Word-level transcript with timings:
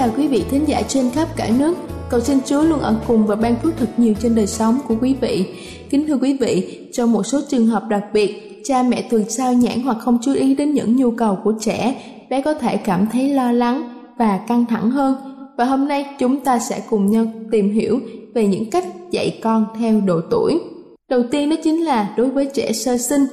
Chào 0.00 0.10
quý 0.16 0.28
vị 0.28 0.44
thính 0.50 0.64
giả 0.68 0.82
trên 0.88 1.10
khắp 1.10 1.28
cả 1.36 1.50
nước. 1.58 1.74
Cầu 2.10 2.20
xin 2.20 2.38
Chúa 2.46 2.62
luôn 2.62 2.78
ở 2.78 2.94
cùng 3.06 3.26
và 3.26 3.36
ban 3.36 3.56
phước 3.56 3.76
thật 3.76 3.88
nhiều 3.96 4.14
trên 4.22 4.34
đời 4.34 4.46
sống 4.46 4.78
của 4.88 4.94
quý 5.00 5.14
vị. 5.20 5.46
Kính 5.90 6.06
thưa 6.06 6.16
quý 6.16 6.36
vị, 6.40 6.80
trong 6.92 7.12
một 7.12 7.22
số 7.22 7.40
trường 7.48 7.66
hợp 7.66 7.82
đặc 7.88 8.04
biệt, 8.12 8.60
cha 8.64 8.82
mẹ 8.82 9.08
thường 9.10 9.24
sao 9.28 9.52
nhãn 9.52 9.80
hoặc 9.80 9.96
không 10.00 10.18
chú 10.22 10.34
ý 10.34 10.54
đến 10.54 10.74
những 10.74 10.96
nhu 10.96 11.10
cầu 11.10 11.38
của 11.44 11.52
trẻ, 11.60 12.02
bé 12.30 12.40
có 12.40 12.54
thể 12.54 12.76
cảm 12.76 13.06
thấy 13.12 13.28
lo 13.28 13.52
lắng 13.52 13.88
và 14.18 14.40
căng 14.48 14.66
thẳng 14.66 14.90
hơn. 14.90 15.14
Và 15.58 15.64
hôm 15.64 15.88
nay 15.88 16.06
chúng 16.18 16.40
ta 16.40 16.58
sẽ 16.58 16.82
cùng 16.90 17.10
nhau 17.10 17.26
tìm 17.52 17.72
hiểu 17.72 18.00
về 18.34 18.46
những 18.46 18.70
cách 18.70 18.84
dạy 19.10 19.38
con 19.42 19.66
theo 19.78 20.00
độ 20.00 20.20
tuổi. 20.30 20.60
Đầu 21.08 21.22
tiên 21.30 21.50
đó 21.50 21.56
chính 21.64 21.84
là 21.84 22.14
đối 22.16 22.30
với 22.30 22.46
trẻ 22.54 22.72
sơ 22.72 22.98
sinh. 22.98 23.26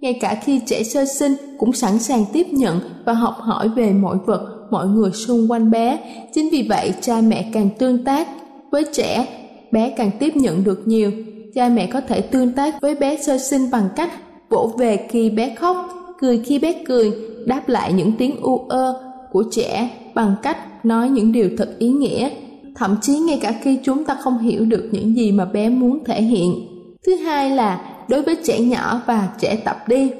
Ngay 0.00 0.18
cả 0.20 0.40
khi 0.44 0.60
trẻ 0.66 0.82
sơ 0.82 1.04
sinh 1.04 1.36
cũng 1.58 1.72
sẵn 1.72 1.98
sàng 1.98 2.24
tiếp 2.32 2.46
nhận 2.50 2.80
và 3.04 3.12
học 3.12 3.34
hỏi 3.38 3.68
về 3.68 3.92
mọi 3.92 4.16
vật 4.26 4.55
mọi 4.70 4.86
người 4.86 5.10
xung 5.12 5.50
quanh 5.50 5.70
bé. 5.70 5.98
Chính 6.34 6.48
vì 6.50 6.66
vậy, 6.68 6.92
cha 7.00 7.20
mẹ 7.20 7.50
càng 7.52 7.68
tương 7.78 8.04
tác 8.04 8.28
với 8.70 8.84
trẻ, 8.92 9.26
bé 9.72 9.90
càng 9.90 10.10
tiếp 10.18 10.36
nhận 10.36 10.64
được 10.64 10.82
nhiều. 10.88 11.10
Cha 11.54 11.68
mẹ 11.68 11.86
có 11.86 12.00
thể 12.00 12.20
tương 12.20 12.52
tác 12.52 12.80
với 12.82 12.94
bé 12.94 13.16
sơ 13.16 13.38
sinh 13.38 13.70
bằng 13.70 13.88
cách 13.96 14.10
vỗ 14.50 14.72
về 14.78 15.06
khi 15.10 15.30
bé 15.30 15.54
khóc, 15.54 15.76
cười 16.20 16.38
khi 16.38 16.58
bé 16.58 16.82
cười, 16.86 17.12
đáp 17.46 17.68
lại 17.68 17.92
những 17.92 18.12
tiếng 18.18 18.36
u 18.40 18.66
ơ 18.68 19.00
của 19.32 19.44
trẻ 19.50 19.90
bằng 20.14 20.34
cách 20.42 20.84
nói 20.84 21.08
những 21.08 21.32
điều 21.32 21.50
thật 21.58 21.74
ý 21.78 21.88
nghĩa. 21.88 22.30
Thậm 22.74 22.96
chí 23.02 23.18
ngay 23.18 23.38
cả 23.42 23.54
khi 23.62 23.78
chúng 23.84 24.04
ta 24.04 24.14
không 24.14 24.38
hiểu 24.38 24.64
được 24.64 24.88
những 24.92 25.16
gì 25.16 25.32
mà 25.32 25.44
bé 25.44 25.68
muốn 25.68 26.04
thể 26.04 26.22
hiện. 26.22 26.66
Thứ 27.06 27.16
hai 27.16 27.50
là 27.50 27.80
đối 28.08 28.22
với 28.22 28.36
trẻ 28.44 28.60
nhỏ 28.60 29.00
và 29.06 29.28
trẻ 29.38 29.56
tập 29.64 29.88
đi 29.88 30.10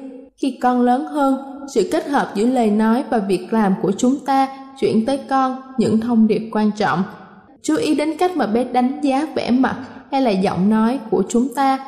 khi 0.41 0.57
con 0.61 0.81
lớn 0.81 1.05
hơn, 1.05 1.37
sự 1.73 1.89
kết 1.91 2.07
hợp 2.07 2.31
giữa 2.35 2.45
lời 2.45 2.69
nói 2.69 3.03
và 3.09 3.17
việc 3.17 3.53
làm 3.53 3.73
của 3.81 3.91
chúng 3.97 4.15
ta 4.25 4.47
chuyển 4.79 5.05
tới 5.05 5.19
con 5.29 5.61
những 5.77 6.01
thông 6.01 6.27
điệp 6.27 6.49
quan 6.51 6.71
trọng. 6.77 7.03
Chú 7.61 7.75
ý 7.75 7.95
đến 7.95 8.17
cách 8.17 8.37
mà 8.37 8.47
bé 8.47 8.63
đánh 8.63 8.99
giá 9.01 9.27
vẻ 9.35 9.51
mặt 9.51 9.77
hay 10.11 10.21
là 10.21 10.31
giọng 10.31 10.69
nói 10.69 10.99
của 11.09 11.23
chúng 11.29 11.53
ta 11.55 11.79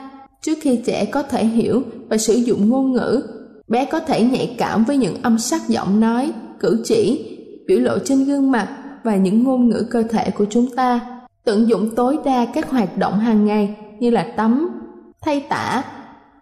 trước 0.42 0.58
khi 0.62 0.82
trẻ 0.86 1.06
có 1.06 1.24
thể 1.24 1.46
hiểu 1.46 1.84
và 2.10 2.18
sử 2.18 2.34
dụng 2.34 2.70
ngôn 2.70 2.94
ngữ. 2.94 3.24
Bé 3.68 3.86
có 3.86 4.00
thể 4.00 4.22
nhạy 4.24 4.56
cảm 4.58 4.84
với 4.84 4.98
những 4.98 5.16
âm 5.22 5.38
sắc 5.38 5.68
giọng 5.68 6.00
nói, 6.00 6.32
cử 6.60 6.82
chỉ, 6.86 7.38
biểu 7.68 7.80
lộ 7.80 7.98
trên 8.06 8.26
gương 8.26 8.52
mặt 8.52 8.68
và 9.04 9.16
những 9.16 9.44
ngôn 9.44 9.70
ngữ 9.70 9.86
cơ 9.92 10.04
thể 10.04 10.32
của 10.32 10.46
chúng 10.50 10.68
ta. 10.76 11.00
Tận 11.44 11.68
dụng 11.70 11.96
tối 11.96 12.18
đa 12.26 12.46
các 12.54 12.70
hoạt 12.70 12.98
động 12.98 13.20
hàng 13.20 13.46
ngày 13.46 13.76
như 14.00 14.10
là 14.10 14.34
tắm, 14.38 14.70
thay 15.22 15.40
tả, 15.50 15.84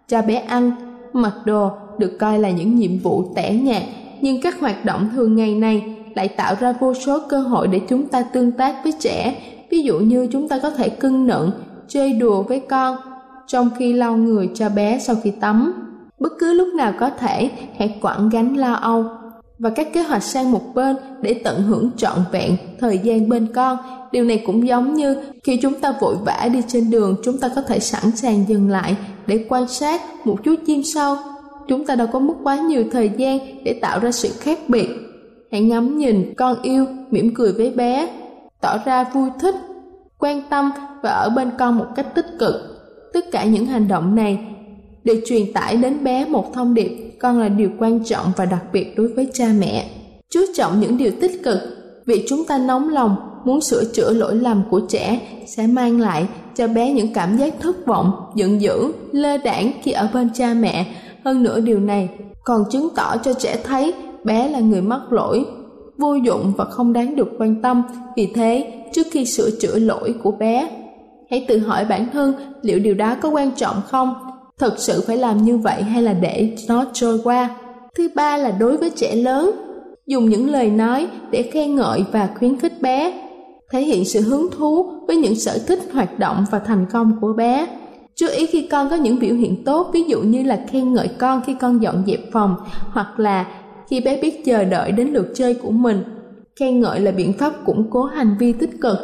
cho 0.08 0.22
bé 0.22 0.34
ăn, 0.34 0.72
mặc 1.12 1.34
đồ 1.44 1.70
được 1.98 2.18
coi 2.18 2.38
là 2.38 2.50
những 2.50 2.76
nhiệm 2.76 2.98
vụ 2.98 3.32
tẻ 3.34 3.54
nhạt, 3.54 3.82
nhưng 4.20 4.42
các 4.42 4.60
hoạt 4.60 4.84
động 4.84 5.10
thường 5.14 5.36
ngày 5.36 5.54
này 5.54 5.96
lại 6.14 6.28
tạo 6.28 6.54
ra 6.60 6.74
vô 6.80 6.94
số 6.94 7.20
cơ 7.28 7.38
hội 7.38 7.68
để 7.68 7.80
chúng 7.88 8.08
ta 8.08 8.22
tương 8.22 8.52
tác 8.52 8.76
với 8.84 8.92
trẻ. 9.00 9.42
Ví 9.70 9.82
dụ 9.82 9.98
như 9.98 10.28
chúng 10.32 10.48
ta 10.48 10.58
có 10.62 10.70
thể 10.70 10.88
cưng 10.88 11.26
nựng 11.26 11.50
chơi 11.88 12.12
đùa 12.12 12.42
với 12.42 12.60
con 12.60 12.96
trong 13.46 13.70
khi 13.78 13.92
lau 13.92 14.16
người 14.16 14.50
cho 14.54 14.68
bé 14.68 14.98
sau 14.98 15.16
khi 15.22 15.30
tắm. 15.30 15.72
Bất 16.18 16.32
cứ 16.38 16.52
lúc 16.52 16.68
nào 16.74 16.92
có 17.00 17.10
thể, 17.10 17.50
hãy 17.78 17.98
quẳng 18.02 18.28
gánh 18.28 18.56
lo 18.56 18.72
âu 18.72 19.04
và 19.58 19.70
các 19.70 19.92
kế 19.92 20.02
hoạch 20.02 20.22
sang 20.22 20.52
một 20.52 20.74
bên 20.74 20.96
để 21.22 21.34
tận 21.44 21.62
hưởng 21.62 21.90
trọn 21.96 22.18
vẹn 22.32 22.56
thời 22.80 22.98
gian 22.98 23.28
bên 23.28 23.46
con. 23.54 23.78
Điều 24.12 24.24
này 24.24 24.42
cũng 24.46 24.68
giống 24.68 24.94
như 24.94 25.16
khi 25.44 25.56
chúng 25.62 25.74
ta 25.74 25.94
vội 26.00 26.16
vã 26.24 26.48
đi 26.52 26.62
trên 26.68 26.90
đường, 26.90 27.16
chúng 27.24 27.38
ta 27.38 27.48
có 27.56 27.62
thể 27.62 27.78
sẵn 27.80 28.16
sàng 28.16 28.44
dừng 28.48 28.70
lại 28.70 28.96
để 29.26 29.46
quan 29.48 29.68
sát 29.68 30.26
một 30.26 30.36
chú 30.44 30.54
chim 30.66 30.82
sâu 30.84 31.16
chúng 31.68 31.86
ta 31.86 31.94
đâu 31.94 32.06
có 32.12 32.18
mất 32.18 32.34
quá 32.42 32.56
nhiều 32.56 32.84
thời 32.90 33.10
gian 33.16 33.38
để 33.64 33.72
tạo 33.72 34.00
ra 34.00 34.12
sự 34.12 34.28
khác 34.40 34.58
biệt. 34.68 34.88
Hãy 35.52 35.60
ngắm 35.60 35.98
nhìn 35.98 36.34
con 36.36 36.62
yêu 36.62 36.86
mỉm 37.10 37.34
cười 37.34 37.52
với 37.52 37.70
bé, 37.70 38.08
tỏ 38.60 38.78
ra 38.84 39.04
vui 39.04 39.28
thích, 39.40 39.54
quan 40.18 40.42
tâm 40.50 40.70
và 41.02 41.10
ở 41.10 41.30
bên 41.30 41.50
con 41.58 41.78
một 41.78 41.86
cách 41.96 42.14
tích 42.14 42.26
cực. 42.38 42.54
Tất 43.12 43.30
cả 43.32 43.44
những 43.44 43.66
hành 43.66 43.88
động 43.88 44.14
này 44.14 44.38
đều 45.04 45.16
truyền 45.26 45.52
tải 45.52 45.76
đến 45.76 46.04
bé 46.04 46.24
một 46.24 46.54
thông 46.54 46.74
điệp, 46.74 47.16
con 47.20 47.40
là 47.40 47.48
điều 47.48 47.70
quan 47.78 48.04
trọng 48.04 48.32
và 48.36 48.44
đặc 48.44 48.64
biệt 48.72 48.94
đối 48.96 49.08
với 49.08 49.28
cha 49.32 49.46
mẹ. 49.58 49.90
Chú 50.30 50.40
trọng 50.54 50.80
những 50.80 50.96
điều 50.96 51.10
tích 51.20 51.42
cực, 51.44 51.58
vì 52.06 52.24
chúng 52.28 52.44
ta 52.44 52.58
nóng 52.58 52.88
lòng 52.88 53.16
muốn 53.44 53.60
sửa 53.60 53.84
chữa 53.92 54.12
lỗi 54.12 54.34
lầm 54.34 54.62
của 54.70 54.80
trẻ 54.80 55.20
sẽ 55.46 55.66
mang 55.66 56.00
lại 56.00 56.26
cho 56.56 56.68
bé 56.68 56.92
những 56.92 57.12
cảm 57.12 57.36
giác 57.36 57.54
thất 57.60 57.86
vọng, 57.86 58.12
giận 58.34 58.60
dữ, 58.60 58.92
lơ 59.12 59.36
đãng 59.36 59.72
khi 59.82 59.92
ở 59.92 60.08
bên 60.14 60.28
cha 60.34 60.54
mẹ 60.54 60.86
hơn 61.28 61.42
nữa 61.42 61.60
điều 61.60 61.80
này 61.80 62.08
còn 62.44 62.64
chứng 62.70 62.88
tỏ 62.96 63.16
cho 63.16 63.32
trẻ 63.32 63.56
thấy 63.64 63.94
bé 64.24 64.48
là 64.48 64.60
người 64.60 64.82
mắc 64.82 65.00
lỗi, 65.12 65.46
vô 65.98 66.14
dụng 66.14 66.52
và 66.56 66.64
không 66.64 66.92
đáng 66.92 67.16
được 67.16 67.28
quan 67.38 67.62
tâm. 67.62 67.82
Vì 68.16 68.28
thế, 68.34 68.72
trước 68.92 69.06
khi 69.10 69.24
sửa 69.24 69.50
chữa 69.60 69.78
lỗi 69.78 70.14
của 70.22 70.30
bé, 70.30 70.70
hãy 71.30 71.44
tự 71.48 71.58
hỏi 71.58 71.84
bản 71.84 72.06
thân 72.12 72.34
liệu 72.62 72.78
điều 72.78 72.94
đó 72.94 73.14
có 73.20 73.28
quan 73.28 73.50
trọng 73.50 73.76
không? 73.86 74.14
Thật 74.58 74.74
sự 74.78 75.04
phải 75.06 75.16
làm 75.16 75.42
như 75.42 75.56
vậy 75.58 75.82
hay 75.82 76.02
là 76.02 76.12
để 76.12 76.56
nó 76.68 76.84
trôi 76.92 77.20
qua? 77.24 77.50
Thứ 77.96 78.08
ba 78.14 78.36
là 78.36 78.50
đối 78.50 78.76
với 78.76 78.90
trẻ 78.90 79.16
lớn, 79.16 79.50
dùng 80.06 80.30
những 80.30 80.50
lời 80.50 80.70
nói 80.70 81.06
để 81.30 81.42
khen 81.42 81.74
ngợi 81.74 82.04
và 82.12 82.28
khuyến 82.38 82.56
khích 82.56 82.82
bé, 82.82 83.22
thể 83.72 83.80
hiện 83.80 84.04
sự 84.04 84.20
hứng 84.20 84.46
thú 84.58 84.90
với 85.06 85.16
những 85.16 85.34
sở 85.34 85.58
thích 85.66 85.80
hoạt 85.92 86.18
động 86.18 86.44
và 86.50 86.58
thành 86.58 86.86
công 86.92 87.12
của 87.20 87.32
bé 87.32 87.66
chú 88.18 88.26
ý 88.26 88.46
khi 88.46 88.68
con 88.70 88.90
có 88.90 88.96
những 88.96 89.18
biểu 89.18 89.34
hiện 89.34 89.64
tốt, 89.64 89.90
ví 89.92 90.02
dụ 90.02 90.20
như 90.20 90.42
là 90.42 90.60
khen 90.70 90.94
ngợi 90.94 91.08
con 91.08 91.40
khi 91.46 91.54
con 91.54 91.82
dọn 91.82 92.04
dẹp 92.06 92.20
phòng, 92.32 92.56
hoặc 92.90 93.20
là 93.20 93.46
khi 93.90 94.00
bé 94.00 94.20
biết 94.22 94.44
chờ 94.44 94.64
đợi 94.64 94.92
đến 94.92 95.08
lượt 95.08 95.32
chơi 95.34 95.54
của 95.54 95.70
mình. 95.70 96.02
Khen 96.60 96.80
ngợi 96.80 97.00
là 97.00 97.10
biện 97.10 97.32
pháp 97.32 97.52
củng 97.66 97.90
cố 97.90 98.04
hành 98.04 98.36
vi 98.38 98.52
tích 98.52 98.80
cực. 98.80 98.98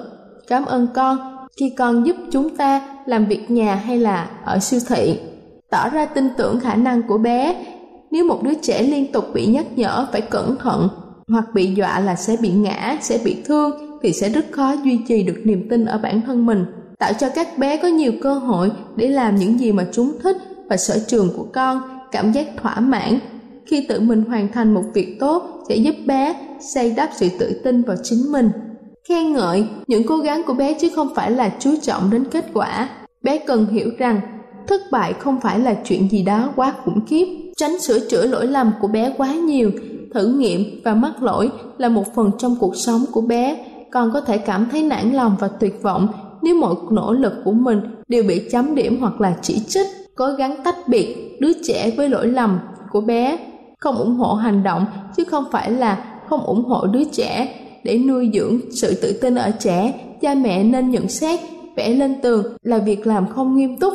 Cảm 0.49 0.65
ơn 0.65 0.87
con. 0.95 1.19
Khi 1.61 1.73
con 1.79 2.07
giúp 2.07 2.17
chúng 2.31 2.57
ta 2.57 2.99
làm 3.07 3.27
việc 3.27 3.51
nhà 3.51 3.75
hay 3.75 3.99
là 3.99 4.31
ở 4.45 4.59
siêu 4.59 4.81
thị, 4.89 5.19
tỏ 5.71 5.89
ra 5.89 6.07
tin 6.07 6.29
tưởng 6.37 6.61
khả 6.61 6.75
năng 6.75 7.03
của 7.03 7.19
bé. 7.19 7.65
Nếu 8.11 8.25
một 8.25 8.43
đứa 8.43 8.55
trẻ 8.63 8.83
liên 8.83 9.13
tục 9.13 9.25
bị 9.35 9.47
nhắc 9.47 9.67
nhở 9.77 10.07
phải 10.13 10.21
cẩn 10.21 10.57
thận, 10.57 10.89
hoặc 11.29 11.45
bị 11.55 11.75
dọa 11.75 12.01
là 12.01 12.15
sẽ 12.15 12.37
bị 12.43 12.51
ngã, 12.51 12.99
sẽ 13.01 13.19
bị 13.25 13.37
thương, 13.45 13.71
thì 14.03 14.13
sẽ 14.13 14.29
rất 14.29 14.47
khó 14.51 14.75
duy 14.85 15.01
trì 15.09 15.23
được 15.23 15.41
niềm 15.45 15.69
tin 15.71 15.85
ở 15.85 15.99
bản 15.99 16.21
thân 16.21 16.47
mình 16.47 16.65
tạo 16.99 17.13
cho 17.21 17.29
các 17.35 17.59
bé 17.59 17.77
có 17.77 17.89
nhiều 17.89 18.13
cơ 18.23 18.35
hội 18.35 18.71
để 18.97 19.09
làm 19.09 19.37
những 19.37 19.61
gì 19.61 19.73
mà 19.73 19.87
chúng 19.93 20.13
thích 20.23 20.37
và 20.69 20.77
sở 20.77 20.99
trường 21.07 21.29
của 21.37 21.47
con, 21.53 21.83
cảm 22.13 22.33
giác 22.33 22.47
thỏa 22.63 22.81
mãn. 22.81 23.19
Khi 23.67 23.87
tự 23.89 24.01
mình 24.01 24.23
hoàn 24.23 24.53
thành 24.53 24.75
một 24.75 24.83
việc 24.95 25.17
tốt 25.21 25.65
sẽ 25.69 25.77
giúp 25.77 25.95
bé 26.07 26.37
xây 26.61 26.93
đắp 26.97 27.11
sự 27.17 27.29
tự 27.39 27.61
tin 27.65 27.83
vào 27.83 27.97
chính 28.03 28.33
mình. 28.33 28.51
Khen 29.09 29.33
ngợi 29.33 29.67
những 29.87 30.07
cố 30.07 30.17
gắng 30.17 30.43
của 30.47 30.55
bé 30.55 30.75
chứ 30.75 30.89
không 30.95 31.15
phải 31.15 31.31
là 31.31 31.53
chú 31.59 31.75
trọng 31.83 32.11
đến 32.11 32.25
kết 32.31 32.45
quả. 32.55 32.89
Bé 33.23 33.39
cần 33.39 33.67
hiểu 33.67 33.91
rằng, 33.99 34.21
thất 34.67 34.81
bại 34.91 35.13
không 35.13 35.41
phải 35.41 35.59
là 35.59 35.75
chuyện 35.85 36.11
gì 36.11 36.23
đó 36.23 36.53
quá 36.57 36.75
khủng 36.85 37.07
khiếp. 37.07 37.27
Tránh 37.57 37.81
sửa 37.81 37.99
chữa 38.09 38.27
lỗi 38.27 38.47
lầm 38.47 38.73
của 38.81 38.89
bé 38.89 39.15
quá 39.17 39.35
nhiều, 39.35 39.71
thử 40.15 40.27
nghiệm 40.27 40.81
và 40.85 40.95
mắc 40.95 41.23
lỗi 41.23 41.51
là 41.79 41.89
một 41.89 42.15
phần 42.15 42.31
trong 42.39 42.57
cuộc 42.61 42.77
sống 42.77 43.05
của 43.13 43.21
bé. 43.21 43.65
Con 43.91 44.11
có 44.13 44.21
thể 44.21 44.39
cảm 44.39 44.67
thấy 44.73 44.83
nản 44.83 45.13
lòng 45.13 45.37
và 45.41 45.49
tuyệt 45.49 45.83
vọng 45.83 46.09
nếu 46.45 46.55
mọi 46.55 46.75
nỗ 46.91 47.13
lực 47.13 47.33
của 47.45 47.53
mình 47.53 47.81
đều 48.09 48.23
bị 48.29 48.43
chấm 48.51 48.75
điểm 48.75 49.01
hoặc 49.01 49.21
là 49.21 49.37
chỉ 49.43 49.61
trích, 49.69 49.87
cố 50.15 50.27
gắng 50.39 50.57
tách 50.65 50.89
biệt 50.89 51.37
đứa 51.41 51.53
trẻ 51.67 51.91
với 51.97 52.09
lỗi 52.09 52.27
lầm 52.27 52.59
của 52.91 53.01
bé. 53.01 53.39
Không 53.79 53.97
ủng 53.97 54.15
hộ 54.15 54.35
hành 54.35 54.63
động, 54.63 54.87
chứ 55.17 55.25
không 55.25 55.45
phải 55.53 55.71
là 55.71 56.05
không 56.29 56.41
ủng 56.41 56.65
hộ 56.65 56.87
đứa 56.87 57.05
trẻ. 57.05 57.61
Để 57.85 57.99
nuôi 57.99 58.31
dưỡng 58.35 58.61
sự 58.73 58.95
tự 59.03 59.13
tin 59.23 59.35
ở 59.35 59.51
trẻ, 59.51 59.93
cha 60.21 60.35
mẹ 60.35 60.65
nên 60.65 60.91
nhận 60.91 61.09
xét, 61.09 61.41
vẽ 61.77 61.89
lên 61.89 62.15
tường 62.23 62.45
là 62.63 62.79
việc 62.79 63.07
làm 63.07 63.27
không 63.29 63.57
nghiêm 63.57 63.77
túc. 63.77 63.95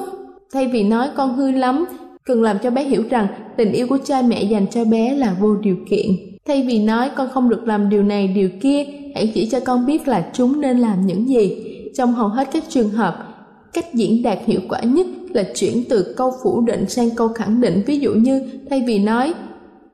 Thay 0.53 0.67
vì 0.67 0.83
nói 0.83 1.07
con 1.15 1.35
hư 1.35 1.51
lắm, 1.51 1.85
cần 2.25 2.41
làm 2.41 2.57
cho 2.63 2.69
bé 2.69 2.83
hiểu 2.83 3.03
rằng 3.09 3.27
tình 3.57 3.71
yêu 3.71 3.87
của 3.87 3.97
cha 4.05 4.21
mẹ 4.21 4.43
dành 4.43 4.65
cho 4.71 4.85
bé 4.85 5.15
là 5.15 5.35
vô 5.39 5.55
điều 5.55 5.75
kiện. 5.89 6.07
Thay 6.47 6.65
vì 6.67 6.79
nói 6.79 7.09
con 7.15 7.29
không 7.33 7.49
được 7.49 7.67
làm 7.67 7.89
điều 7.89 8.03
này, 8.03 8.27
điều 8.27 8.49
kia, 8.61 8.83
hãy 9.15 9.31
chỉ 9.33 9.49
cho 9.51 9.59
con 9.59 9.85
biết 9.85 10.07
là 10.07 10.29
chúng 10.33 10.61
nên 10.61 10.79
làm 10.79 11.05
những 11.05 11.29
gì 11.29 11.68
trong 11.97 12.13
hầu 12.13 12.27
hết 12.27 12.49
các 12.51 12.63
trường 12.69 12.89
hợp, 12.89 13.25
cách 13.73 13.93
diễn 13.93 14.23
đạt 14.23 14.37
hiệu 14.45 14.59
quả 14.69 14.81
nhất 14.81 15.07
là 15.33 15.43
chuyển 15.55 15.83
từ 15.89 16.13
câu 16.17 16.33
phủ 16.43 16.61
định 16.61 16.89
sang 16.89 17.09
câu 17.15 17.27
khẳng 17.27 17.61
định. 17.61 17.83
Ví 17.85 17.99
dụ 17.99 18.13
như, 18.13 18.41
thay 18.69 18.83
vì 18.87 18.99
nói, 18.99 19.33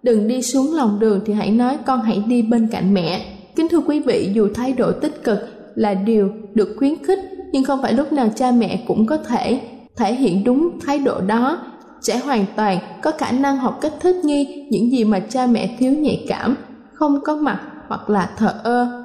đừng 0.04 0.28
đi 0.28 0.42
xuống 0.42 0.74
lòng 0.74 1.00
đường 1.00 1.20
thì 1.26 1.34
hãy 1.34 1.52
nói, 1.52 1.78
con 1.86 2.02
hãy 2.02 2.24
đi 2.28 2.42
bên 2.42 2.68
cạnh 2.72 2.94
mẹ. 2.94 3.26
Kính 3.56 3.68
thưa 3.70 3.82
quý 3.88 4.00
vị, 4.00 4.32
dù 4.34 4.48
thái 4.54 4.74
độ 4.74 4.92
tích 4.92 5.24
cực 5.24 5.40
là 5.76 5.94
điều 5.94 6.30
được 6.54 6.76
khuyến 6.78 7.04
khích, 7.04 7.20
nhưng 7.52 7.64
không 7.64 7.82
phải 7.82 7.94
lúc 7.94 8.14
nào 8.14 8.30
cha 8.36 8.52
mẹ 8.52 8.84
cũng 8.88 9.06
có 9.06 9.18
thể 9.18 9.62
thể 9.96 10.14
hiện 10.14 10.44
đúng 10.44 10.80
thái 10.86 11.00
độ 11.00 11.22
đó. 11.22 11.60
Trẻ 12.02 12.18
hoàn 12.18 12.46
toàn 12.56 12.80
có 13.02 13.12
khả 13.18 13.32
năng 13.32 13.58
học 13.58 13.78
cách 13.82 13.94
thích 14.00 14.16
nghi 14.24 14.68
những 14.70 14.92
gì 14.92 15.04
mà 15.04 15.20
cha 15.20 15.48
mẹ 15.48 15.76
thiếu 15.80 15.92
nhạy 15.92 16.26
cảm, 16.28 16.56
không 16.94 17.20
có 17.24 17.36
mặt 17.36 17.62
hoặc 17.88 18.10
là 18.10 18.30
thờ 18.38 18.54
ơ 18.64 19.05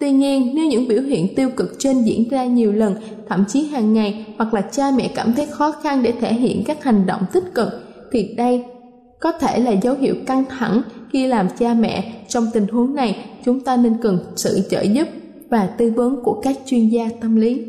tuy 0.00 0.10
nhiên, 0.10 0.52
nếu 0.54 0.66
những 0.66 0.88
biểu 0.88 1.02
hiện 1.02 1.34
tiêu 1.34 1.50
cực 1.56 1.76
trên 1.78 2.02
diễn 2.02 2.28
ra 2.28 2.44
nhiều 2.44 2.72
lần, 2.72 2.94
thậm 3.28 3.44
chí 3.48 3.64
hàng 3.64 3.92
ngày, 3.92 4.26
hoặc 4.38 4.54
là 4.54 4.60
cha 4.60 4.90
mẹ 4.96 5.10
cảm 5.14 5.32
thấy 5.34 5.46
khó 5.46 5.72
khăn 5.82 6.02
để 6.02 6.12
thể 6.20 6.34
hiện 6.34 6.62
các 6.66 6.84
hành 6.84 7.06
động 7.06 7.22
tích 7.32 7.44
cực, 7.54 7.68
thì 8.12 8.34
đây 8.36 8.64
có 9.20 9.32
thể 9.32 9.58
là 9.58 9.70
dấu 9.70 9.94
hiệu 9.94 10.14
căng 10.26 10.44
thẳng 10.58 10.82
khi 11.12 11.26
làm 11.26 11.48
cha 11.58 11.74
mẹ. 11.74 12.12
Trong 12.28 12.46
tình 12.54 12.66
huống 12.66 12.94
này, 12.94 13.24
chúng 13.44 13.60
ta 13.60 13.76
nên 13.76 13.96
cần 14.02 14.18
sự 14.36 14.60
trợ 14.70 14.82
giúp 14.82 15.08
và 15.50 15.66
tư 15.66 15.92
vấn 15.96 16.22
của 16.22 16.40
các 16.42 16.56
chuyên 16.66 16.88
gia 16.88 17.08
tâm 17.20 17.36
lý. 17.36 17.64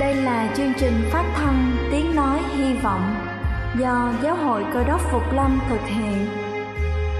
Đây 0.00 0.14
là 0.14 0.54
chương 0.56 0.72
trình 0.80 0.94
phát 1.12 1.32
thanh 1.36 1.76
tiếng 1.92 2.14
nói 2.14 2.38
hy 2.58 2.74
vọng 2.82 3.14
do 3.80 4.14
giáo 4.22 4.36
hội 4.36 4.62
cơ 4.74 4.84
đốc 4.84 5.00
phục 5.12 5.22
lâm 5.32 5.60
thực 5.70 5.80
hiện 5.86 6.45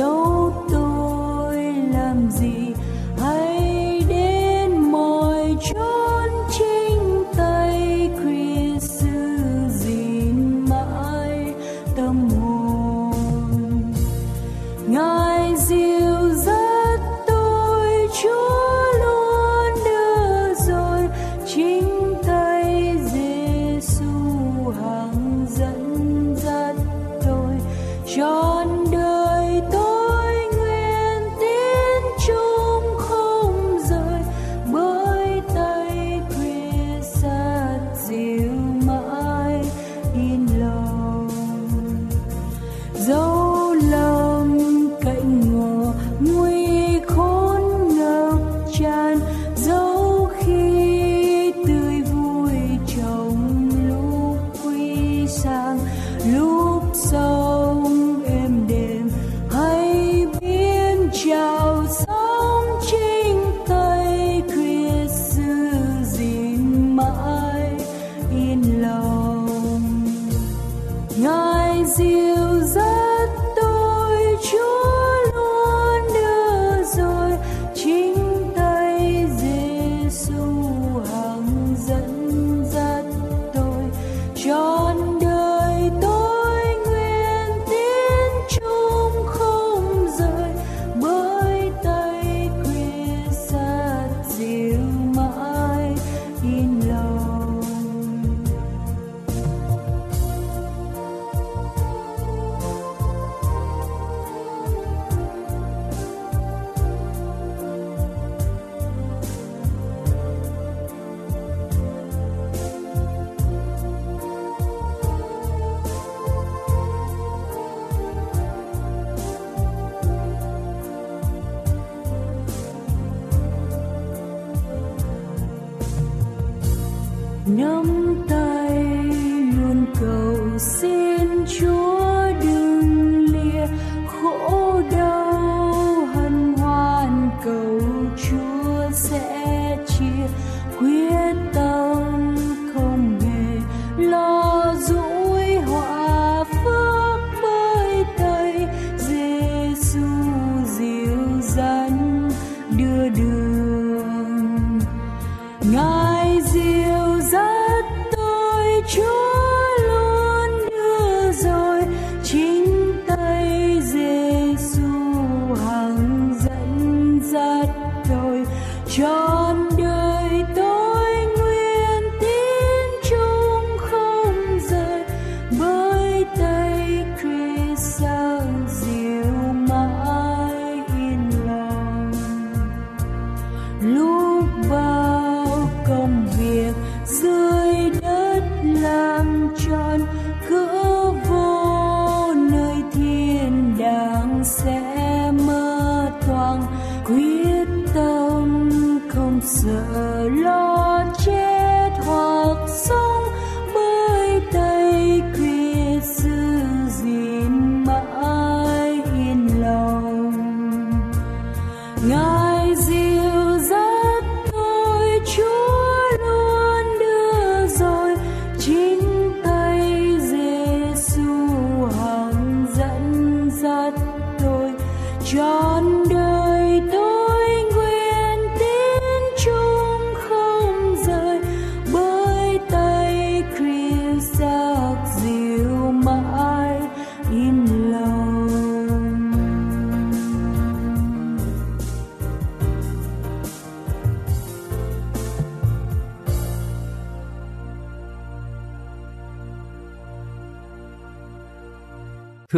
don't 0.00 0.29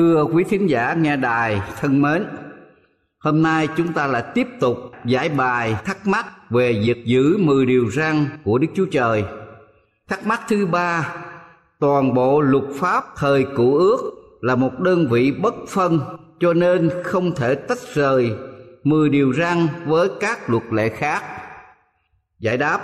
Thưa 0.03 0.25
quý 0.33 0.45
thính 0.45 0.71
giả 0.71 0.95
nghe 0.95 1.17
đài 1.17 1.61
thân 1.81 2.03
mến, 2.03 2.25
hôm 3.19 3.43
nay 3.43 3.69
chúng 3.77 3.93
ta 3.93 4.07
lại 4.07 4.25
tiếp 4.35 4.47
tục 4.61 4.77
giải 5.05 5.29
bài 5.29 5.77
thắc 5.85 6.07
mắc 6.07 6.51
về 6.51 6.83
việc 6.87 7.05
giữ 7.05 7.37
10 7.39 7.67
điều 7.67 7.91
răn 7.91 8.27
của 8.45 8.59
Đức 8.59 8.67
Chúa 8.75 8.87
Trời. 8.87 9.25
Thắc 10.09 10.27
mắc 10.27 10.41
thứ 10.49 10.67
ba, 10.67 11.15
toàn 11.81 12.15
bộ 12.15 12.41
luật 12.41 12.65
pháp 12.75 13.05
thời 13.17 13.47
cũ 13.57 13.77
ước 13.77 13.99
là 14.41 14.57
một 14.57 14.81
đơn 14.81 15.07
vị 15.11 15.33
bất 15.33 15.55
phân 15.69 16.01
cho 16.41 16.53
nên 16.53 16.91
không 17.05 17.35
thể 17.35 17.55
tách 17.55 17.95
rời 17.95 18.33
10 18.85 19.09
điều 19.09 19.33
răn 19.33 19.67
với 19.87 20.09
các 20.21 20.51
luật 20.51 20.65
lệ 20.71 20.89
khác. 20.89 21.23
Giải 22.39 22.57
đáp, 22.57 22.81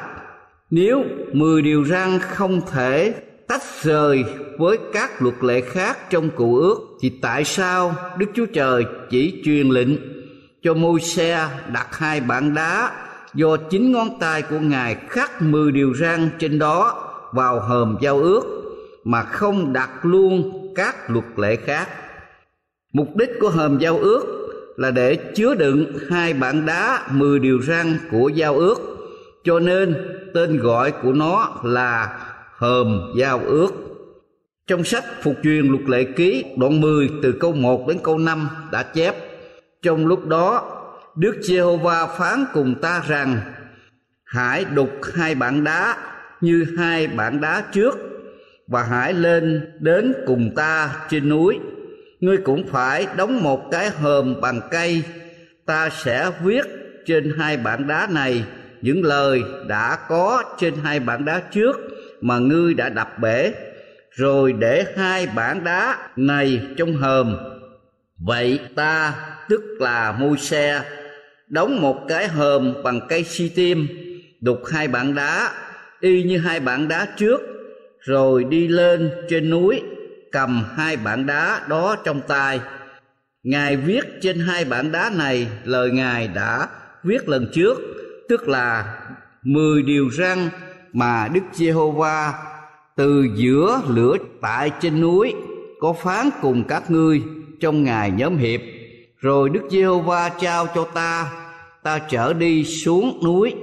nếu 0.70 1.04
10 1.32 1.62
điều 1.62 1.84
răn 1.84 2.18
không 2.18 2.60
thể 2.70 3.14
tách 3.48 3.62
rời 3.82 4.24
với 4.58 4.78
các 4.92 5.22
luật 5.22 5.34
lệ 5.42 5.60
khác 5.60 6.10
trong 6.10 6.30
cụ 6.30 6.56
ước 6.56 6.78
thì 7.00 7.12
tại 7.22 7.44
sao 7.44 7.94
Đức 8.18 8.26
Chúa 8.34 8.46
Trời 8.46 8.84
chỉ 9.10 9.42
truyền 9.44 9.68
lệnh 9.68 9.88
cho 10.62 10.74
môi 10.74 11.00
xe 11.00 11.48
đặt 11.72 11.86
hai 11.90 12.20
bản 12.20 12.54
đá 12.54 12.90
do 13.34 13.56
chính 13.56 13.92
ngón 13.92 14.18
tay 14.20 14.42
của 14.42 14.58
Ngài 14.58 14.96
khắc 15.08 15.42
mười 15.42 15.72
điều 15.72 15.94
răn 15.94 16.30
trên 16.38 16.58
đó 16.58 17.04
vào 17.32 17.60
hòm 17.60 17.96
giao 18.00 18.18
ước 18.18 18.42
mà 19.04 19.22
không 19.22 19.72
đặt 19.72 19.90
luôn 20.02 20.52
các 20.74 21.10
luật 21.10 21.24
lệ 21.36 21.56
khác. 21.56 21.88
Mục 22.92 23.16
đích 23.16 23.30
của 23.40 23.48
hòm 23.48 23.78
giao 23.78 23.98
ước 23.98 24.24
là 24.76 24.90
để 24.90 25.14
chứa 25.36 25.54
đựng 25.54 25.98
hai 26.10 26.32
bản 26.34 26.66
đá 26.66 27.06
mười 27.10 27.38
điều 27.38 27.62
răn 27.62 27.98
của 28.10 28.28
giao 28.28 28.54
ước, 28.58 28.78
cho 29.44 29.60
nên 29.60 29.94
tên 30.34 30.58
gọi 30.58 30.92
của 31.02 31.12
nó 31.12 31.60
là 31.64 32.18
hờm, 32.58 33.12
giao 33.16 33.40
ước. 33.46 33.70
Trong 34.66 34.84
sách 34.84 35.04
Phục 35.22 35.34
truyền 35.42 35.66
luật 35.66 35.88
lệ 35.88 36.04
ký, 36.16 36.44
đoạn 36.56 36.80
10 36.80 37.10
từ 37.22 37.32
câu 37.40 37.52
1 37.52 37.88
đến 37.88 37.98
câu 38.02 38.18
5 38.18 38.48
đã 38.72 38.82
chép, 38.82 39.14
Trong 39.82 40.06
lúc 40.06 40.26
đó, 40.26 40.74
Đức 41.16 41.36
Giê-hô-va 41.42 42.06
phán 42.06 42.44
cùng 42.52 42.74
ta 42.82 43.02
rằng 43.08 43.40
Hãy 44.24 44.64
đục 44.64 44.90
hai 45.14 45.34
bản 45.34 45.64
đá 45.64 45.96
như 46.40 46.66
hai 46.78 47.06
bản 47.06 47.40
đá 47.40 47.64
trước, 47.72 47.98
Và 48.66 48.82
hãy 48.82 49.12
lên 49.12 49.72
đến 49.80 50.14
cùng 50.26 50.50
ta 50.56 50.90
trên 51.10 51.28
núi. 51.28 51.58
Ngươi 52.20 52.36
cũng 52.36 52.66
phải 52.68 53.06
đóng 53.16 53.42
một 53.42 53.70
cái 53.70 53.90
hòm 53.90 54.40
bằng 54.40 54.60
cây. 54.70 55.02
Ta 55.66 55.88
sẽ 55.90 56.30
viết 56.44 56.64
trên 57.06 57.34
hai 57.38 57.56
bản 57.56 57.86
đá 57.86 58.08
này 58.10 58.44
những 58.82 59.04
lời 59.04 59.42
đã 59.66 59.98
có 60.08 60.42
trên 60.58 60.74
hai 60.82 61.00
bản 61.00 61.24
đá 61.24 61.42
trước 61.52 61.97
mà 62.20 62.38
ngươi 62.38 62.74
đã 62.74 62.88
đập 62.88 63.18
bể, 63.18 63.52
rồi 64.10 64.52
để 64.52 64.86
hai 64.96 65.26
bản 65.26 65.64
đá 65.64 65.98
này 66.16 66.62
trong 66.76 66.92
hòm. 66.96 67.36
Vậy 68.18 68.60
ta, 68.74 69.14
tức 69.48 69.62
là 69.78 70.12
môi 70.12 70.38
xe 70.38 70.82
đóng 71.48 71.80
một 71.80 72.04
cái 72.08 72.28
hòm 72.28 72.82
bằng 72.82 73.00
cây 73.08 73.24
si 73.24 73.48
tim, 73.48 73.88
đục 74.40 74.62
hai 74.72 74.88
bản 74.88 75.14
đá, 75.14 75.50
y 76.00 76.22
như 76.22 76.38
hai 76.38 76.60
bản 76.60 76.88
đá 76.88 77.08
trước, 77.16 77.40
rồi 78.00 78.44
đi 78.44 78.68
lên 78.68 79.10
trên 79.28 79.50
núi, 79.50 79.82
cầm 80.32 80.64
hai 80.76 80.96
bản 80.96 81.26
đá 81.26 81.60
đó 81.68 81.96
trong 82.04 82.20
tay. 82.28 82.60
Ngài 83.42 83.76
viết 83.76 84.04
trên 84.20 84.38
hai 84.38 84.64
bản 84.64 84.92
đá 84.92 85.10
này 85.16 85.46
lời 85.64 85.90
ngài 85.90 86.28
đã 86.28 86.68
viết 87.04 87.28
lần 87.28 87.48
trước, 87.52 87.78
tức 88.28 88.48
là 88.48 89.00
mười 89.42 89.82
điều 89.82 90.10
răn 90.10 90.48
mà 90.98 91.28
Đức 91.32 91.40
Giê-hô-va 91.52 92.34
từ 92.96 93.28
giữa 93.36 93.80
lửa 93.88 94.16
tại 94.40 94.70
trên 94.80 95.00
núi 95.00 95.34
có 95.80 95.92
phán 95.92 96.28
cùng 96.42 96.64
các 96.64 96.90
ngươi 96.90 97.22
trong 97.60 97.84
ngày 97.84 98.10
nhóm 98.10 98.36
hiệp. 98.36 98.60
Rồi 99.18 99.48
Đức 99.48 99.60
Giê-hô-va 99.70 100.28
trao 100.28 100.66
cho 100.74 100.84
ta 100.84 101.30
ta 101.82 101.98
trở 101.98 102.32
đi 102.32 102.64
xuống 102.64 103.20
núi 103.24 103.54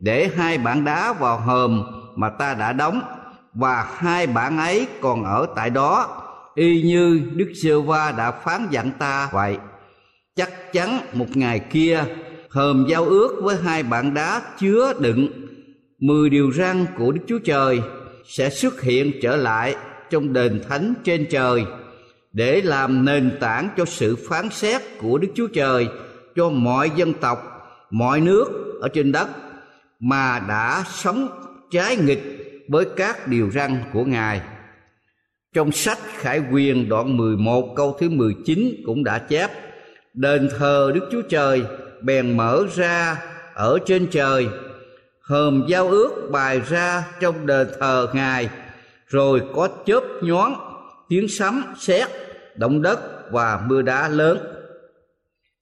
để 0.00 0.30
hai 0.36 0.58
bản 0.58 0.84
đá 0.84 1.12
vào 1.12 1.38
hòm 1.38 1.82
mà 2.16 2.28
ta 2.28 2.54
đã 2.54 2.72
đóng, 2.72 3.00
và 3.54 3.86
hai 3.96 4.26
bản 4.26 4.58
ấy 4.58 4.86
còn 5.00 5.24
ở 5.24 5.46
tại 5.56 5.70
đó. 5.70 6.08
Y 6.54 6.82
như 6.82 7.22
Đức 7.34 7.52
Giê-hô-va 7.54 8.12
đã 8.12 8.30
phán 8.30 8.66
dặn 8.70 8.90
ta 8.98 9.28
vậy. 9.32 9.58
Chắc 10.36 10.72
chắn 10.72 10.98
một 11.12 11.26
ngày 11.34 11.58
kia, 11.58 12.04
hòm 12.50 12.86
giao 12.88 13.04
ước 13.04 13.40
với 13.42 13.56
hai 13.64 13.82
bản 13.82 14.14
đá 14.14 14.42
chứa 14.58 14.92
đựng 15.00 15.47
mười 15.98 16.30
điều 16.30 16.52
răn 16.52 16.86
của 16.96 17.12
Đức 17.12 17.20
Chúa 17.26 17.38
Trời 17.38 17.80
sẽ 18.24 18.50
xuất 18.50 18.82
hiện 18.82 19.12
trở 19.22 19.36
lại 19.36 19.76
trong 20.10 20.32
đền 20.32 20.60
thánh 20.68 20.94
trên 21.04 21.26
trời 21.30 21.64
để 22.32 22.60
làm 22.64 23.04
nền 23.04 23.36
tảng 23.40 23.68
cho 23.76 23.84
sự 23.84 24.16
phán 24.28 24.50
xét 24.50 24.82
của 25.00 25.18
Đức 25.18 25.28
Chúa 25.34 25.46
Trời 25.46 25.88
cho 26.36 26.48
mọi 26.48 26.90
dân 26.96 27.12
tộc, 27.12 27.38
mọi 27.90 28.20
nước 28.20 28.78
ở 28.80 28.88
trên 28.88 29.12
đất 29.12 29.28
mà 30.00 30.38
đã 30.48 30.84
sống 30.88 31.28
trái 31.70 31.96
nghịch 31.96 32.22
với 32.68 32.86
các 32.96 33.28
điều 33.28 33.50
răn 33.50 33.82
của 33.92 34.04
Ngài. 34.04 34.40
Trong 35.54 35.72
sách 35.72 35.98
Khải 36.16 36.42
Quyền 36.52 36.88
đoạn 36.88 37.16
11 37.16 37.74
câu 37.76 37.96
thứ 38.00 38.10
19 38.10 38.82
cũng 38.86 39.04
đã 39.04 39.18
chép 39.18 39.50
Đền 40.14 40.48
thờ 40.58 40.92
Đức 40.94 41.08
Chúa 41.12 41.22
Trời 41.22 41.62
bèn 42.02 42.36
mở 42.36 42.64
ra 42.74 43.16
ở 43.54 43.78
trên 43.86 44.06
trời 44.10 44.48
hòm 45.28 45.64
giao 45.68 45.88
ước 45.88 46.28
bài 46.30 46.60
ra 46.68 47.04
trong 47.20 47.46
đền 47.46 47.68
thờ 47.80 48.08
ngài, 48.14 48.48
rồi 49.06 49.42
có 49.54 49.68
chớp 49.86 50.02
nhoáng, 50.22 50.54
tiếng 51.08 51.28
sấm 51.28 51.64
sét, 51.78 52.08
động 52.56 52.82
đất 52.82 53.30
và 53.30 53.60
mưa 53.66 53.82
đá 53.82 54.08
lớn. 54.08 54.38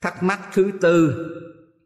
Thắc 0.00 0.22
mắc 0.22 0.40
thứ 0.52 0.70
tư 0.80 1.26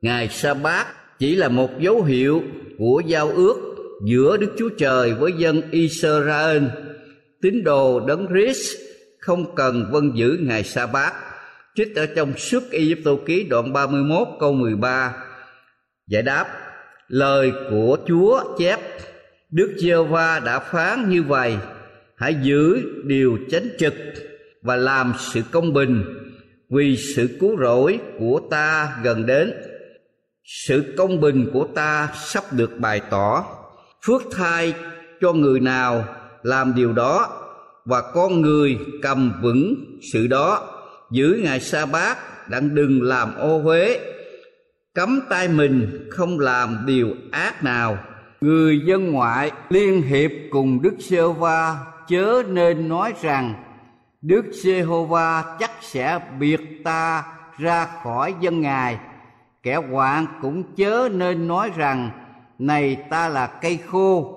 ngày 0.03 0.29
sa 0.29 0.55
bát 0.55 0.87
chỉ 1.19 1.37
là 1.37 1.49
một 1.49 1.71
dấu 1.81 2.03
hiệu 2.03 2.43
của 2.79 3.03
giao 3.07 3.29
ước 3.29 3.57
giữa 4.05 4.37
đức 4.37 4.55
chúa 4.59 4.69
trời 4.79 5.15
với 5.15 5.33
dân 5.33 5.63
israel. 5.71 6.65
Tín 7.43 7.65
đồ 7.65 8.01
đấng 8.07 8.27
christ 8.27 8.77
không 9.19 9.55
cần 9.55 9.89
vân 9.93 10.13
giữ 10.15 10.39
ngày 10.41 10.65
sa 10.65 10.87
bát. 10.87 11.13
Trích 11.75 11.97
ở 11.97 12.07
trong 12.07 12.33
Sức 12.37 12.73
Ai 12.73 12.95
Cập 13.05 13.15
ký 13.27 13.45
đoạn 13.45 13.73
31 13.73 14.29
câu 14.41 14.53
13 14.53 15.15
giải 16.09 16.23
đáp 16.23 16.60
lời 17.11 17.53
của 17.71 17.97
Chúa 18.07 18.43
chép, 18.59 18.81
Đức 19.51 19.75
Giê-hô-va 19.79 20.41
đã 20.41 20.59
phán 20.59 21.09
như 21.09 21.23
vậy, 21.23 21.57
hãy 22.17 22.37
giữ 22.43 22.83
điều 23.05 23.39
chánh 23.51 23.69
trực 23.79 23.95
và 24.63 24.77
làm 24.77 25.13
sự 25.19 25.41
công 25.51 25.73
bình 25.73 26.05
vì 26.71 26.97
sự 27.17 27.37
cứu 27.41 27.57
rỗi 27.61 27.99
của 28.19 28.41
ta 28.51 28.97
gần 29.03 29.27
đến. 29.27 29.53
Sự 30.45 30.95
công 30.97 31.21
bình 31.21 31.51
của 31.53 31.67
ta 31.75 32.09
sắp 32.15 32.45
được 32.53 32.79
bày 32.79 33.01
tỏ. 33.11 33.45
Phước 34.07 34.23
thai 34.33 34.75
cho 35.21 35.33
người 35.33 35.61
nào 35.61 36.05
làm 36.43 36.75
điều 36.75 36.93
đó 36.93 37.29
và 37.85 38.03
con 38.15 38.41
người 38.41 38.79
cầm 39.03 39.33
vững 39.43 39.75
sự 40.13 40.27
đó. 40.27 40.69
Giữ 41.13 41.41
ngày 41.43 41.61
sa 41.61 41.87
bát 41.87 42.49
đặng 42.51 42.75
đừng 42.75 43.03
làm 43.03 43.35
ô 43.37 43.59
huế 43.59 44.01
cấm 44.95 45.21
tay 45.29 45.49
mình 45.49 46.09
không 46.11 46.39
làm 46.39 46.87
điều 46.87 47.09
ác 47.33 47.65
nào. 47.65 47.99
Người 48.41 48.81
dân 48.87 49.13
ngoại 49.13 49.53
liên 49.69 50.03
hiệp 50.03 50.31
cùng 50.51 50.83
đức 50.83 50.95
giê 50.99 51.23
va 51.39 51.77
chớ 52.09 52.43
nên 52.49 52.89
nói 52.89 53.15
rằng, 53.21 53.55
đức 54.23 54.45
sê 54.63 54.81
hô 54.81 55.05
va 55.05 55.57
chắc 55.59 55.71
sẽ 55.81 56.19
biệt 56.39 56.61
ta 56.85 57.25
ra 57.59 57.87
khỏi 58.03 58.35
dân 58.41 58.61
ngài. 58.61 58.99
Kẻ 59.63 59.77
hoạn 59.77 60.27
cũng 60.43 60.75
chớ 60.75 61.09
nên 61.13 61.49
nói 61.49 61.71
rằng, 61.77 62.11
này 62.59 62.97
ta 63.11 63.29
là 63.29 63.47
cây 63.47 63.79
khô. 63.87 64.37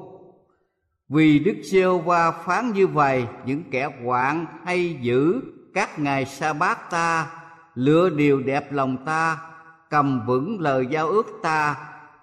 Vì 1.09 1.39
đức 1.39 1.55
sê 1.71 1.83
hô 1.83 1.97
va 1.97 2.31
phán 2.31 2.71
như 2.71 2.87
vậy, 2.87 3.25
những 3.45 3.63
kẻ 3.71 3.89
hoạn 4.03 4.45
hay 4.65 4.97
giữ 5.01 5.41
các 5.73 5.99
ngày 5.99 6.25
sa 6.25 6.53
bát 6.53 6.89
ta, 6.89 7.27
lựa 7.75 8.09
điều 8.09 8.39
đẹp 8.39 8.71
lòng 8.71 9.05
ta 9.05 9.37
cầm 9.93 10.25
vững 10.25 10.61
lời 10.61 10.87
giao 10.89 11.07
ước 11.07 11.25
ta 11.43 11.75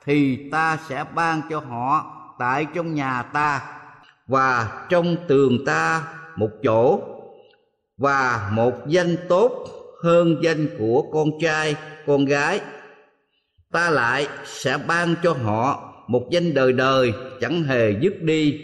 thì 0.04 0.48
ta 0.52 0.78
sẽ 0.88 1.04
ban 1.14 1.40
cho 1.50 1.58
họ 1.60 2.16
tại 2.38 2.66
trong 2.74 2.94
nhà 2.94 3.22
ta 3.22 3.62
và 4.26 4.68
trong 4.88 5.16
tường 5.28 5.64
ta 5.66 6.02
một 6.36 6.50
chỗ 6.62 7.00
và 7.98 8.50
một 8.52 8.72
danh 8.86 9.16
tốt 9.28 9.66
hơn 10.02 10.36
danh 10.42 10.66
của 10.78 11.02
con 11.12 11.28
trai 11.40 11.76
con 12.06 12.24
gái. 12.24 12.60
Ta 13.72 13.90
lại 13.90 14.26
sẽ 14.44 14.78
ban 14.86 15.14
cho 15.22 15.32
họ 15.32 15.92
một 16.08 16.22
danh 16.30 16.54
đời 16.54 16.72
đời 16.72 17.12
chẳng 17.40 17.62
hề 17.62 17.94
dứt 18.00 18.22
đi. 18.22 18.60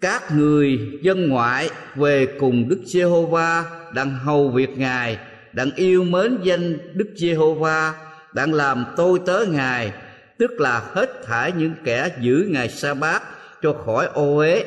Các 0.00 0.22
người 0.32 0.78
dân 1.02 1.28
ngoại 1.28 1.70
về 1.94 2.26
cùng 2.40 2.68
Đức 2.68 2.80
Giê-hô-va 2.84 3.64
đang 3.94 4.10
hầu 4.10 4.48
việc 4.48 4.78
Ngài, 4.78 5.18
đang 5.54 5.70
yêu 5.76 6.04
mến 6.04 6.38
danh 6.42 6.78
Đức 6.94 7.08
Giê-hô-va, 7.16 7.94
đang 8.34 8.54
làm 8.54 8.84
tôi 8.96 9.18
tớ 9.26 9.44
Ngài, 9.48 9.92
tức 10.38 10.50
là 10.60 10.82
hết 10.94 11.24
thải 11.24 11.52
những 11.52 11.74
kẻ 11.84 12.10
giữ 12.20 12.46
Ngài 12.50 12.68
Sa-bát 12.68 13.22
cho 13.62 13.72
khỏi 13.72 14.06
ô 14.06 14.36
uế 14.36 14.64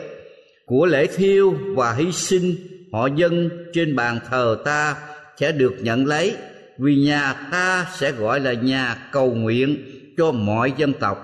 của 0.66 0.86
lễ 0.86 1.08
thiêu 1.08 1.56
và 1.76 1.94
hy 1.94 2.12
sinh 2.12 2.56
họ 2.94 3.08
dân 3.16 3.50
trên 3.74 3.96
bàn 3.96 4.20
thờ 4.30 4.58
ta 4.66 4.96
sẽ 5.40 5.52
được 5.52 5.76
nhận 5.82 6.06
lấy 6.06 6.36
vì 6.78 6.96
nhà 6.96 7.34
ta 7.52 7.88
sẽ 7.98 8.12
gọi 8.12 8.40
là 8.40 8.54
nhà 8.54 8.98
cầu 9.12 9.34
nguyện 9.34 9.78
cho 10.18 10.32
mọi 10.32 10.74
dân 10.78 10.94
tộc. 10.94 11.18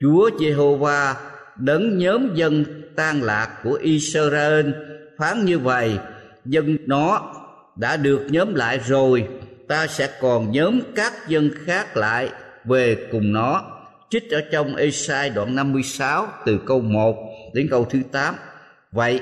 Chúa 0.00 0.30
Giê-hô-va 0.40 1.14
đấng 1.56 1.98
nhóm 1.98 2.34
dân 2.34 2.64
tan 2.96 3.22
lạc 3.22 3.50
của 3.64 3.78
Israel 3.82 4.70
phán 5.18 5.44
như 5.44 5.58
vậy 5.58 5.98
dân 6.44 6.76
nó 6.86 7.34
đã 7.80 7.96
được 7.96 8.26
nhóm 8.30 8.54
lại 8.54 8.80
rồi, 8.86 9.28
ta 9.68 9.86
sẽ 9.86 10.08
còn 10.20 10.52
nhóm 10.52 10.80
các 10.96 11.12
dân 11.28 11.50
khác 11.64 11.96
lại 11.96 12.28
về 12.64 12.96
cùng 13.12 13.32
nó. 13.32 13.64
Trích 14.10 14.30
ở 14.30 14.40
trong 14.52 14.76
Esai 14.76 15.30
đoạn 15.30 15.54
56 15.54 16.26
từ 16.46 16.58
câu 16.66 16.80
1 16.80 17.16
đến 17.54 17.68
câu 17.70 17.84
thứ 17.84 17.98
8 18.12 18.34
vậy, 18.92 19.20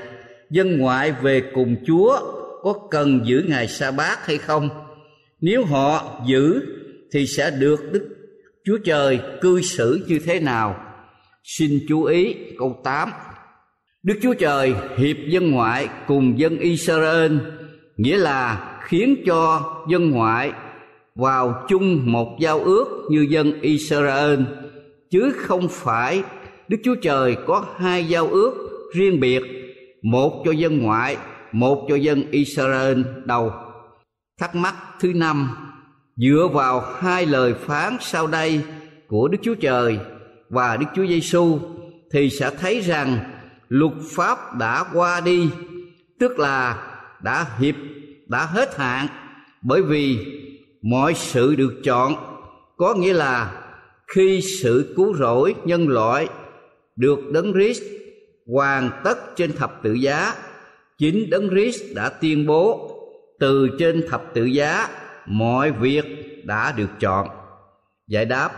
dân 0.49 0.77
ngoại 0.77 1.11
về 1.11 1.41
cùng 1.53 1.75
Chúa 1.87 2.19
có 2.63 2.73
cần 2.91 3.21
giữ 3.25 3.43
ngày 3.47 3.67
sa 3.67 3.91
bát 3.91 4.27
hay 4.27 4.37
không? 4.37 4.69
Nếu 5.41 5.65
họ 5.65 6.21
giữ, 6.27 6.61
thì 7.11 7.27
sẽ 7.27 7.51
được 7.51 7.91
Đức 7.91 8.07
Chúa 8.65 8.77
Trời 8.77 9.19
cư 9.41 9.61
xử 9.61 10.05
như 10.07 10.19
thế 10.25 10.39
nào? 10.39 10.83
Xin 11.43 11.79
chú 11.89 12.03
ý 12.03 12.35
câu 12.57 12.81
8 12.83 13.09
Đức 14.03 14.19
Chúa 14.21 14.33
Trời 14.33 14.73
hiệp 14.97 15.17
dân 15.29 15.51
ngoại 15.51 15.87
cùng 16.07 16.39
dân 16.39 16.59
Israel 16.59 17.31
nghĩa 17.99 18.17
là 18.17 18.75
khiến 18.81 19.15
cho 19.25 19.63
dân 19.89 20.09
ngoại 20.09 20.51
vào 21.15 21.65
chung 21.67 22.11
một 22.11 22.37
giao 22.39 22.59
ước 22.59 23.07
như 23.09 23.27
dân 23.29 23.61
Israel, 23.61 24.39
chứ 25.11 25.33
không 25.37 25.67
phải 25.69 26.23
Đức 26.67 26.77
Chúa 26.83 26.95
Trời 26.95 27.37
có 27.47 27.65
hai 27.77 28.05
giao 28.05 28.27
ước 28.27 28.53
riêng 28.93 29.19
biệt, 29.19 29.43
một 30.01 30.41
cho 30.45 30.51
dân 30.51 30.77
ngoại, 30.77 31.17
một 31.51 31.85
cho 31.89 31.95
dân 31.95 32.31
Israel 32.31 33.01
đâu 33.25 33.51
thắc 34.39 34.55
mắc 34.55 34.75
thứ 34.99 35.13
năm, 35.13 35.49
dựa 36.15 36.47
vào 36.53 36.83
hai 36.99 37.25
lời 37.25 37.53
phán 37.53 37.97
sau 38.01 38.27
đây 38.27 38.61
của 39.07 39.27
Đức 39.27 39.37
Chúa 39.41 39.55
Trời 39.55 39.99
và 40.49 40.77
Đức 40.77 40.87
Chúa 40.95 41.05
Giêsu 41.07 41.59
thì 42.11 42.29
sẽ 42.29 42.51
thấy 42.59 42.79
rằng 42.79 43.19
luật 43.69 43.93
pháp 44.15 44.55
đã 44.55 44.85
qua 44.93 45.21
đi, 45.21 45.49
tức 46.19 46.39
là 46.39 46.88
đã 47.23 47.47
hiệp, 47.59 47.75
đã 48.27 48.45
hết 48.45 48.77
hạn. 48.77 49.07
Bởi 49.61 49.81
vì 49.81 50.17
mọi 50.81 51.13
sự 51.13 51.55
được 51.55 51.73
chọn, 51.83 52.15
có 52.77 52.93
nghĩa 52.93 53.13
là 53.13 53.61
khi 54.07 54.41
sự 54.61 54.93
cứu 54.97 55.15
rỗi 55.15 55.55
nhân 55.65 55.89
loại 55.89 56.27
được 56.95 57.19
đấng 57.31 57.53
Christ 57.53 57.83
hoàn 58.53 58.91
tất 59.03 59.35
trên 59.35 59.51
thập 59.51 59.79
tự 59.83 59.93
giá, 59.93 60.33
chính 60.97 61.29
đấng 61.29 61.49
Christ 61.49 61.81
đã 61.95 62.09
tuyên 62.09 62.45
bố 62.47 62.95
từ 63.39 63.69
trên 63.79 64.07
thập 64.09 64.23
tự 64.33 64.45
giá 64.45 64.87
mọi 65.25 65.71
việc 65.71 66.05
đã 66.45 66.71
được 66.71 66.89
chọn. 66.99 67.27
Giải 68.07 68.25
đáp 68.25 68.51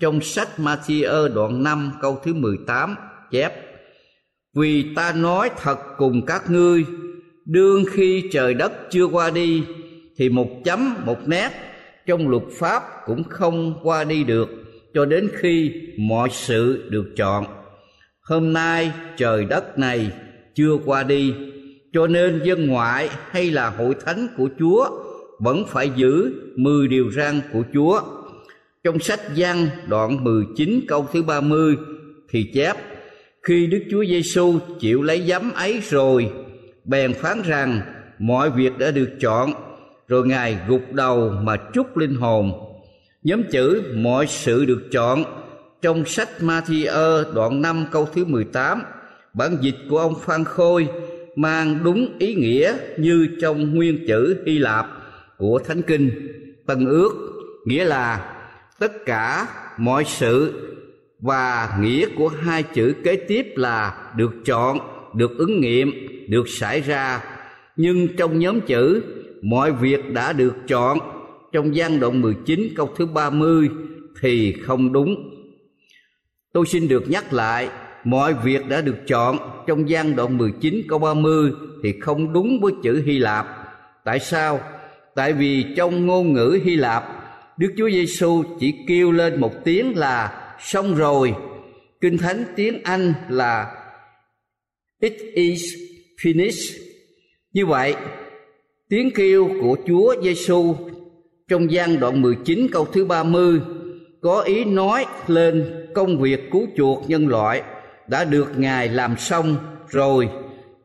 trong 0.00 0.20
sách 0.20 0.48
Matthew 0.56 1.34
đoạn 1.34 1.62
5 1.62 1.92
câu 2.00 2.20
thứ 2.24 2.34
18 2.34 2.96
chép, 3.30 3.52
Vì 4.54 4.94
ta 4.94 5.12
nói 5.12 5.50
thật 5.56 5.78
cùng 5.96 6.26
các 6.26 6.50
ngươi 6.50 6.84
Đương 7.48 7.84
khi 7.90 8.24
trời 8.32 8.54
đất 8.54 8.72
chưa 8.90 9.06
qua 9.06 9.30
đi, 9.30 9.62
Thì 10.16 10.28
một 10.28 10.48
chấm, 10.64 10.94
một 11.06 11.28
nét 11.28 11.50
trong 12.06 12.28
luật 12.28 12.42
pháp 12.52 12.82
cũng 13.06 13.24
không 13.24 13.80
qua 13.82 14.04
đi 14.04 14.24
được 14.24 14.48
Cho 14.94 15.04
đến 15.04 15.28
khi 15.34 15.72
mọi 15.98 16.28
sự 16.32 16.88
được 16.90 17.06
chọn. 17.16 17.46
Hôm 18.20 18.52
nay 18.52 18.92
trời 19.16 19.44
đất 19.44 19.78
này 19.78 20.10
chưa 20.54 20.76
qua 20.84 21.02
đi, 21.02 21.34
Cho 21.92 22.06
nên 22.06 22.40
dân 22.44 22.66
ngoại 22.66 23.08
hay 23.30 23.50
là 23.50 23.70
hội 23.70 23.94
thánh 24.06 24.26
của 24.36 24.48
Chúa 24.58 24.88
Vẫn 25.38 25.64
phải 25.68 25.90
giữ 25.96 26.32
mười 26.56 26.88
điều 26.88 27.10
răn 27.10 27.40
của 27.52 27.62
Chúa. 27.74 28.00
Trong 28.84 28.98
sách 28.98 29.20
Giăng 29.34 29.66
đoạn 29.88 30.24
19 30.24 30.80
câu 30.88 31.08
thứ 31.12 31.22
30 31.22 31.76
thì 32.30 32.50
chép, 32.54 32.76
khi 33.42 33.66
Đức 33.66 33.80
Chúa 33.90 34.04
Giêsu 34.04 34.58
chịu 34.80 35.02
lấy 35.02 35.22
giấm 35.28 35.52
ấy 35.52 35.80
rồi 35.90 36.30
bèn 36.88 37.14
phán 37.14 37.42
rằng, 37.42 37.80
mọi 38.18 38.50
việc 38.50 38.78
đã 38.78 38.90
được 38.90 39.10
chọn, 39.20 39.52
rồi 40.08 40.26
ngài 40.26 40.58
gục 40.68 40.92
đầu 40.92 41.30
mà 41.42 41.56
chúc 41.56 41.96
linh 41.96 42.14
hồn. 42.14 42.52
Nhóm 43.22 43.42
chữ 43.50 43.82
mọi 43.94 44.26
sự 44.26 44.64
được 44.64 44.82
chọn 44.92 45.24
trong 45.82 46.04
sách 46.04 46.28
Matthew 46.40 47.34
đoạn 47.34 47.62
5 47.62 47.86
câu 47.90 48.08
thứ 48.14 48.24
18 48.24 48.82
bản 49.34 49.56
dịch 49.60 49.76
của 49.90 49.98
ông 49.98 50.14
Phan 50.20 50.44
Khôi 50.44 50.88
mang 51.36 51.78
đúng 51.84 52.16
ý 52.18 52.34
nghĩa 52.34 52.74
như 52.96 53.28
trong 53.42 53.74
nguyên 53.74 54.04
chữ 54.08 54.42
Hy 54.46 54.58
Lạp 54.58 54.86
của 55.36 55.58
Thánh 55.58 55.82
Kinh. 55.82 56.10
Tân 56.66 56.86
ước 56.86 57.10
nghĩa 57.64 57.84
là 57.84 58.34
tất 58.78 58.92
cả 59.06 59.46
mọi 59.78 60.04
sự 60.04 60.52
và 61.20 61.78
nghĩa 61.80 62.06
của 62.16 62.28
hai 62.28 62.62
chữ 62.62 62.94
kế 63.04 63.16
tiếp 63.16 63.46
là 63.56 64.12
được 64.16 64.32
chọn, 64.44 64.78
được 65.14 65.38
ứng 65.38 65.60
nghiệm 65.60 66.17
được 66.28 66.48
xảy 66.48 66.80
ra 66.80 67.20
nhưng 67.76 68.08
trong 68.16 68.38
nhóm 68.38 68.60
chữ 68.60 69.02
mọi 69.42 69.72
việc 69.72 70.12
đã 70.12 70.32
được 70.32 70.54
chọn 70.68 70.98
trong 71.52 71.76
gian 71.76 72.00
đoạn 72.00 72.20
19 72.20 72.68
câu 72.76 72.90
thứ 72.96 73.06
30 73.06 73.68
thì 74.20 74.52
không 74.52 74.92
đúng. 74.92 75.16
Tôi 76.52 76.66
xin 76.66 76.88
được 76.88 77.10
nhắc 77.10 77.32
lại 77.32 77.68
mọi 78.04 78.34
việc 78.34 78.68
đã 78.68 78.80
được 78.80 78.96
chọn 79.06 79.38
trong 79.66 79.88
gian 79.88 80.16
đoạn 80.16 80.38
19 80.38 80.82
câu 80.88 80.98
30 80.98 81.52
thì 81.82 81.94
không 82.00 82.32
đúng 82.32 82.60
với 82.60 82.72
chữ 82.82 83.02
Hy 83.06 83.18
Lạp. 83.18 83.46
Tại 84.04 84.18
sao? 84.18 84.60
Tại 85.14 85.32
vì 85.32 85.64
trong 85.76 86.06
ngôn 86.06 86.32
ngữ 86.32 86.58
Hy 86.64 86.76
Lạp, 86.76 87.04
Đức 87.56 87.74
Chúa 87.76 87.90
Giêsu 87.90 88.42
chỉ 88.60 88.74
kêu 88.88 89.12
lên 89.12 89.40
một 89.40 89.64
tiếng 89.64 89.96
là 89.96 90.44
xong 90.60 90.94
rồi. 90.94 91.34
Kinh 92.00 92.18
Thánh 92.18 92.44
tiếng 92.56 92.82
Anh 92.82 93.14
là 93.28 93.74
It 95.00 95.16
is 95.34 95.87
finish 96.22 96.78
Như 97.52 97.66
vậy, 97.66 97.94
tiếng 98.88 99.10
kêu 99.14 99.50
của 99.60 99.76
Chúa 99.86 100.14
Giêsu 100.22 100.76
trong 101.48 101.72
gian 101.72 102.00
đoạn 102.00 102.22
19 102.22 102.66
câu 102.72 102.84
thứ 102.84 103.04
30 103.04 103.60
có 104.20 104.40
ý 104.40 104.64
nói 104.64 105.06
lên 105.26 105.86
công 105.94 106.20
việc 106.20 106.50
cứu 106.52 106.66
chuộc 106.76 107.10
nhân 107.10 107.28
loại 107.28 107.62
đã 108.08 108.24
được 108.24 108.58
Ngài 108.58 108.88
làm 108.88 109.16
xong 109.16 109.56
rồi 109.88 110.28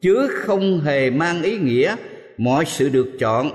chứ 0.02 0.28
không 0.32 0.82
hề 0.82 1.10
mang 1.10 1.44
ý 1.44 1.58
nghĩa 1.58 1.96
mọi 2.38 2.66
sự 2.66 2.90
được 2.90 3.08
chọn 3.20 3.52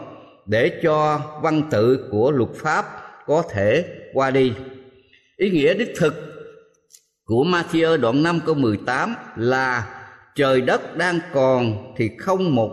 để 0.47 0.81
cho 0.83 1.21
văn 1.43 1.63
tự 1.71 2.09
của 2.11 2.31
luật 2.31 2.51
pháp 2.55 2.85
có 3.27 3.43
thể 3.51 3.85
qua 4.13 4.31
đi. 4.31 4.53
Ý 5.37 5.51
nghĩa 5.51 5.75
đích 5.75 5.93
thực 5.97 6.15
của 7.25 7.45
Matthew 7.45 7.97
đoạn 7.97 8.23
5 8.23 8.41
câu 8.47 8.55
18 8.55 9.15
là 9.37 9.98
trời 10.39 10.61
đất 10.61 10.97
đang 10.97 11.21
còn 11.33 11.95
thì 11.97 12.11
không 12.19 12.55
một 12.55 12.71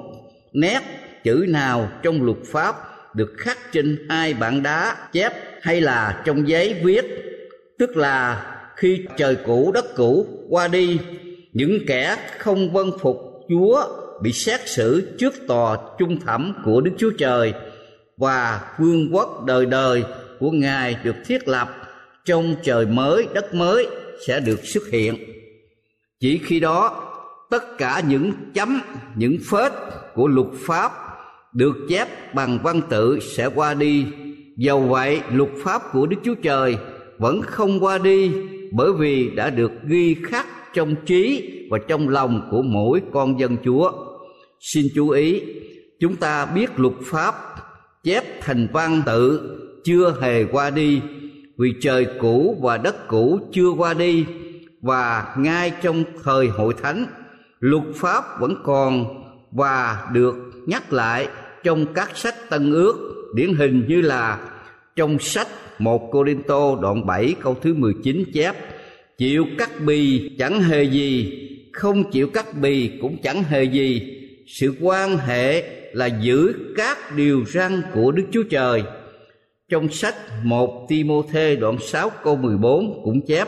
nét 0.54 0.80
chữ 1.24 1.46
nào 1.50 1.90
trong 2.04 2.24
luật 2.24 2.38
pháp 2.52 2.76
được 3.16 3.34
khắc 3.38 3.58
trên 3.72 4.06
hai 4.10 4.34
bảng 4.34 4.64
đá 4.64 4.96
chép 5.12 5.34
hay 5.62 5.82
là 5.82 6.24
trong 6.26 6.48
giấy 6.48 6.82
viết. 6.84 7.06
Tức 7.80 7.98
là 7.98 8.46
khi 8.76 9.06
trời 9.18 9.38
cũ, 9.46 9.72
đất 9.74 9.86
cũ 9.96 10.28
qua 10.50 10.68
đi, 10.68 11.00
những 11.54 11.80
kẻ 11.88 12.18
không 12.38 12.74
vâng 12.74 12.92
phục 13.02 13.18
chúa 13.50 13.84
bị 14.22 14.32
xét 14.32 14.70
xử 14.70 15.16
trước 15.18 15.34
tòa 15.48 15.78
trung 16.00 16.20
thẩm 16.20 16.54
của 16.66 16.82
đức 16.82 16.92
chúa 16.98 17.12
trời 17.18 17.54
và 18.18 18.62
vương 18.80 19.10
quốc 19.14 19.46
đời 19.46 19.66
đời 19.66 20.04
của 20.40 20.52
ngài 20.52 20.98
được 21.04 21.16
thiết 21.26 21.48
lập 21.48 21.70
trong 22.26 22.56
trời 22.64 22.86
mới, 22.86 23.28
đất 23.34 23.54
mới 23.54 23.88
sẽ 24.28 24.40
được 24.40 24.66
xuất 24.66 24.84
hiện. 24.92 25.16
Chỉ 26.20 26.42
khi 26.46 26.60
đó 26.60 27.05
tất 27.50 27.78
cả 27.78 28.02
những 28.08 28.32
chấm, 28.54 28.82
những 29.16 29.38
phết 29.50 29.72
của 30.14 30.28
luật 30.28 30.48
pháp 30.68 30.92
được 31.54 31.76
chép 31.90 32.36
bằng 32.36 32.60
văn 32.64 32.82
tự 32.90 33.20
sẽ 33.20 33.50
qua 33.56 33.74
đi. 33.74 34.06
Dầu 34.58 34.82
vậy, 34.82 35.22
luật 35.32 35.50
pháp 35.64 35.82
của 35.92 36.06
đức 36.06 36.18
chúa 36.24 36.36
trời 36.36 36.78
vẫn 37.18 37.42
không 37.42 37.84
qua 37.84 37.98
đi 37.98 38.32
bởi 38.72 38.94
vì 38.94 39.30
đã 39.30 39.50
được 39.50 39.72
ghi 39.88 40.16
khắc 40.24 40.48
trong 40.74 40.96
trí 41.06 41.50
và 41.72 41.78
trong 41.88 42.10
lòng 42.10 42.48
của 42.52 42.62
mỗi 42.62 43.02
con 43.14 43.40
dân 43.40 43.58
chúa. 43.64 43.92
Xin 44.60 44.86
chú 44.96 45.10
ý, 45.10 45.42
chúng 46.00 46.16
ta 46.16 46.46
biết 46.46 46.80
luật 46.80 46.94
pháp 47.04 47.36
chép 48.04 48.42
thành 48.42 48.68
văn 48.74 49.02
tự 49.06 49.52
chưa 49.84 50.16
hề 50.22 50.46
qua 50.46 50.70
đi, 50.70 51.02
vì 51.58 51.74
trời 51.82 52.08
cũ 52.20 52.58
và 52.62 52.78
đất 52.78 53.08
cũ 53.08 53.40
chưa 53.54 53.70
qua 53.78 53.94
đi, 53.94 54.26
và 54.82 55.36
ngay 55.38 55.72
trong 55.82 56.04
thời 56.24 56.48
hội 56.48 56.74
thánh 56.84 57.06
luật 57.60 57.84
pháp 57.96 58.24
vẫn 58.40 58.56
còn 58.64 59.06
và 59.52 60.08
được 60.14 60.36
nhắc 60.66 60.94
lại 60.94 61.28
trong 61.64 61.94
các 61.94 62.18
sách 62.18 62.50
tân 62.50 62.72
ước, 62.72 63.16
điển 63.36 63.54
hình 63.54 63.86
như 63.88 64.02
là 64.02 64.40
trong 64.96 65.20
sách 65.20 65.48
một 65.80 66.12
Corinto 66.12 66.76
đoạn 66.82 67.06
7 67.06 67.36
câu 67.42 67.56
thứ 67.62 67.74
19 67.74 68.24
chép, 68.34 68.56
Chịu 69.18 69.46
cắt 69.58 69.70
bì 69.86 70.30
chẳng 70.40 70.62
hề 70.62 70.84
gì, 70.84 71.42
Không 71.74 72.12
chịu 72.12 72.30
cắt 72.30 72.46
bì 72.62 72.92
cũng 73.02 73.18
chẳng 73.24 73.44
hề 73.44 73.64
gì. 73.64 74.22
Sự 74.48 74.74
quan 74.82 75.18
hệ 75.18 75.64
là 75.94 76.06
giữ 76.06 76.54
các 76.78 76.98
điều 77.16 77.46
răn 77.46 77.82
của 77.94 78.12
Đức 78.12 78.24
Chúa 78.32 78.44
Trời. 78.44 78.84
Trong 79.70 79.90
sách 79.90 80.16
một 80.44 80.86
Timôthê 80.90 81.56
đoạn 81.56 81.78
6 81.82 82.12
câu 82.24 82.36
14 82.36 83.02
cũng 83.04 83.26
chép, 83.28 83.48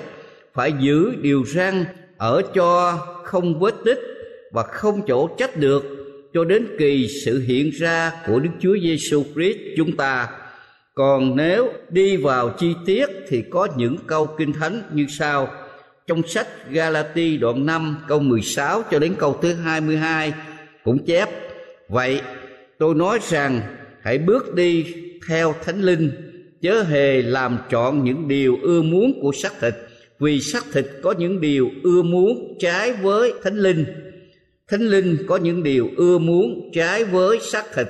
Phải 0.53 0.73
giữ 0.79 1.15
điều 1.21 1.45
răn 1.45 1.85
ở 2.17 2.41
cho 2.53 2.97
không 3.23 3.60
vết 3.60 3.75
tích 3.86 3.99
và 4.51 4.63
không 4.63 5.01
chỗ 5.08 5.27
trách 5.38 5.58
được, 5.58 5.84
cho 6.34 6.43
đến 6.43 6.67
kỳ 6.80 7.08
sự 7.25 7.39
hiện 7.39 7.71
ra 7.71 8.12
của 8.27 8.39
Đức 8.39 8.49
Chúa 8.60 8.77
Giêsu 8.82 9.23
Christ 9.34 9.58
chúng 9.77 9.97
ta. 9.97 10.30
Còn 10.93 11.36
nếu 11.36 11.69
đi 11.89 12.17
vào 12.17 12.49
chi 12.49 12.73
tiết 12.86 13.10
thì 13.27 13.43
có 13.49 13.67
những 13.77 13.97
câu 14.08 14.25
kinh 14.25 14.53
thánh 14.53 14.82
như 14.93 15.06
sau. 15.10 15.47
Trong 16.08 16.27
sách 16.27 16.47
Galati 16.71 17.38
đoạn 17.38 17.65
5 17.65 17.97
câu 18.08 18.19
16 18.19 18.84
cho 18.91 18.99
đến 18.99 19.15
câu 19.17 19.39
thứ 19.41 19.53
22 19.53 20.34
cũng 20.84 21.06
chép, 21.06 21.30
vậy 21.89 22.21
tôi 22.80 22.95
nói 22.95 23.19
rằng, 23.30 23.62
hãy 24.01 24.17
bước 24.17 24.56
đi 24.56 24.86
theo 25.30 25.56
thánh 25.63 25.82
linh, 25.82 26.12
chớ 26.62 26.84
hề 26.84 27.21
làm 27.21 27.58
chọn 27.69 28.03
những 28.03 28.27
điều 28.27 28.58
ưa 28.62 28.82
muốn 28.82 29.19
của 29.21 29.32
xác 29.32 29.60
thịt 29.62 29.73
vì 30.19 30.41
xác 30.41 30.63
thịt 30.73 30.86
có 31.03 31.12
những 31.12 31.41
điều 31.41 31.69
ưa 31.84 32.01
muốn 32.01 32.58
trái 32.60 32.93
với 32.93 33.34
thánh 33.43 33.58
linh. 33.58 33.86
Thánh 34.67 34.82
linh 34.82 35.17
có 35.27 35.38
những 35.38 35.63
điều 35.63 35.89
ưa 35.97 36.17
muốn 36.17 36.71
trái 36.73 37.03
với 37.03 37.39
xác 37.39 37.63
thịt. 37.75 37.88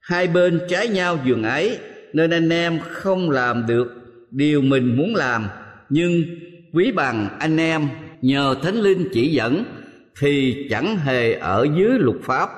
Hai 0.00 0.26
bên 0.26 0.60
trái 0.68 0.88
nhau 0.88 1.18
giường 1.24 1.42
ấy, 1.42 1.78
nên 2.12 2.30
anh 2.30 2.48
em 2.48 2.80
không 2.88 3.30
làm 3.30 3.66
được 3.66 3.92
điều 4.30 4.60
mình 4.60 4.96
muốn 4.96 5.14
làm. 5.14 5.46
Nhưng 5.88 6.22
quý 6.72 6.92
bằng 6.92 7.28
anh 7.38 7.56
em 7.56 7.88
nhờ 8.22 8.54
thánh 8.62 8.76
linh 8.76 9.08
chỉ 9.12 9.32
dẫn 9.32 9.64
thì 10.20 10.66
chẳng 10.70 10.96
hề 10.96 11.32
ở 11.32 11.66
dưới 11.78 11.98
luật 11.98 12.16
pháp. 12.22 12.48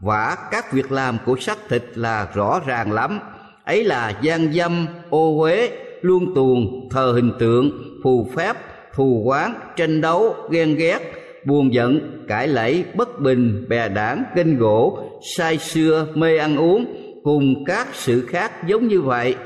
Và 0.00 0.36
các 0.50 0.72
việc 0.72 0.92
làm 0.92 1.16
của 1.24 1.36
xác 1.40 1.58
thịt 1.68 1.82
là 1.94 2.28
rõ 2.34 2.60
ràng 2.66 2.92
lắm. 2.92 3.18
Ấy 3.64 3.84
là 3.84 4.18
gian 4.22 4.52
dâm, 4.52 4.86
ô 5.10 5.40
uế, 5.40 5.70
luôn 6.00 6.34
tuồng 6.34 6.88
thờ 6.90 7.12
hình 7.14 7.32
tượng 7.38 7.93
phù 8.04 8.28
phép 8.36 8.56
thù 8.94 9.22
quán, 9.24 9.54
tranh 9.76 10.00
đấu, 10.00 10.36
ghen 10.50 10.76
ghét, 10.76 10.98
buồn 11.44 11.74
giận, 11.74 12.24
cãi 12.28 12.48
lẫy, 12.48 12.84
bất 12.94 13.20
bình, 13.20 13.64
bè 13.68 13.88
đảng, 13.88 14.24
kinh 14.36 14.58
gỗ, 14.58 14.98
say 15.36 15.58
xưa 15.58 16.06
mê 16.14 16.36
ăn 16.38 16.56
uống. 16.56 16.86
Cùng 17.22 17.64
các 17.64 17.88
sự 17.92 18.26
khác 18.26 18.66
giống 18.66 18.88
như 18.88 19.00
vậy, 19.00 19.36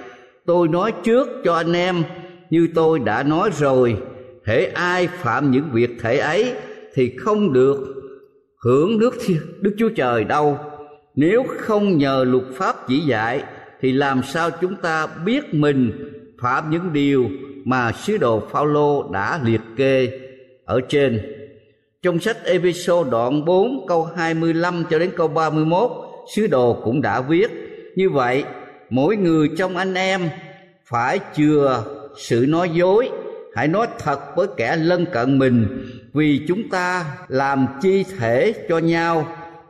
tôi 0.46 0.68
nói 0.68 0.92
trước 1.04 1.28
cho 1.44 1.54
anh 1.54 1.72
em, 1.72 2.02
như 2.50 2.68
tôi 2.74 2.98
đã 2.98 3.22
nói 3.22 3.50
rồi. 3.58 3.96
Hễ 4.44 4.64
ai 4.64 5.06
phạm 5.06 5.50
những 5.50 5.70
việc 5.72 5.90
thể 6.00 6.18
ấy 6.18 6.52
thì 6.94 7.12
không 7.18 7.52
được 7.52 7.78
hưởng 8.64 8.98
nước 8.98 9.14
đức 9.60 9.74
chúa 9.78 9.88
trời 9.88 10.24
đâu. 10.24 10.58
Nếu 11.14 11.44
không 11.58 11.98
nhờ 11.98 12.24
luật 12.28 12.44
pháp 12.54 12.88
chỉ 12.88 12.98
dạy 12.98 13.42
thì 13.80 13.92
làm 13.92 14.22
sao 14.22 14.50
chúng 14.60 14.74
ta 14.74 15.06
biết 15.24 15.54
mình 15.54 15.92
phạm 16.38 16.70
những 16.70 16.92
điều 16.92 17.28
mà 17.68 17.92
sứ 17.92 18.16
đồ 18.16 18.42
Phaolô 18.50 19.10
đã 19.12 19.40
liệt 19.44 19.60
kê 19.76 20.08
ở 20.64 20.80
trên. 20.88 21.20
Trong 22.02 22.20
sách 22.20 22.36
Ephesos 22.44 23.08
đoạn 23.10 23.44
4 23.44 23.86
câu 23.88 24.04
25 24.16 24.84
cho 24.90 24.98
đến 24.98 25.10
câu 25.16 25.28
31, 25.28 25.90
sứ 26.34 26.46
đồ 26.46 26.80
cũng 26.84 27.02
đã 27.02 27.20
viết 27.20 27.50
như 27.96 28.10
vậy 28.10 28.44
mỗi 28.90 29.16
người 29.16 29.50
trong 29.58 29.76
anh 29.76 29.94
em 29.94 30.28
phải 30.84 31.20
chừa 31.36 31.84
sự 32.16 32.46
nói 32.48 32.70
dối 32.74 33.10
hãy 33.54 33.68
nói 33.68 33.86
thật 33.98 34.36
với 34.36 34.46
kẻ 34.56 34.76
lân 34.76 35.06
cận 35.12 35.38
mình 35.38 35.84
vì 36.12 36.40
chúng 36.48 36.68
ta 36.68 37.04
làm 37.28 37.66
chi 37.82 38.04
thể 38.18 38.54
cho 38.68 38.78
nhau 38.78 39.26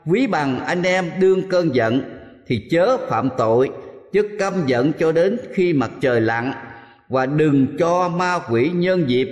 ví 0.07 0.27
bằng 0.27 0.65
anh 0.65 0.83
em 0.83 1.05
đương 1.21 1.49
cơn 1.49 1.75
giận 1.75 2.01
thì 2.47 2.69
chớ 2.71 2.97
phạm 3.09 3.29
tội 3.39 3.71
chứ 4.13 4.23
căm 4.39 4.55
giận 4.67 4.93
cho 4.99 5.13
đến 5.13 5.39
khi 5.53 5.73
mặt 5.73 5.91
trời 6.01 6.21
lặn 6.21 6.53
và 7.09 7.27
đừng 7.27 7.67
cho 7.79 8.09
ma 8.09 8.39
quỷ 8.51 8.71
nhân 8.75 9.11
dịp. 9.11 9.29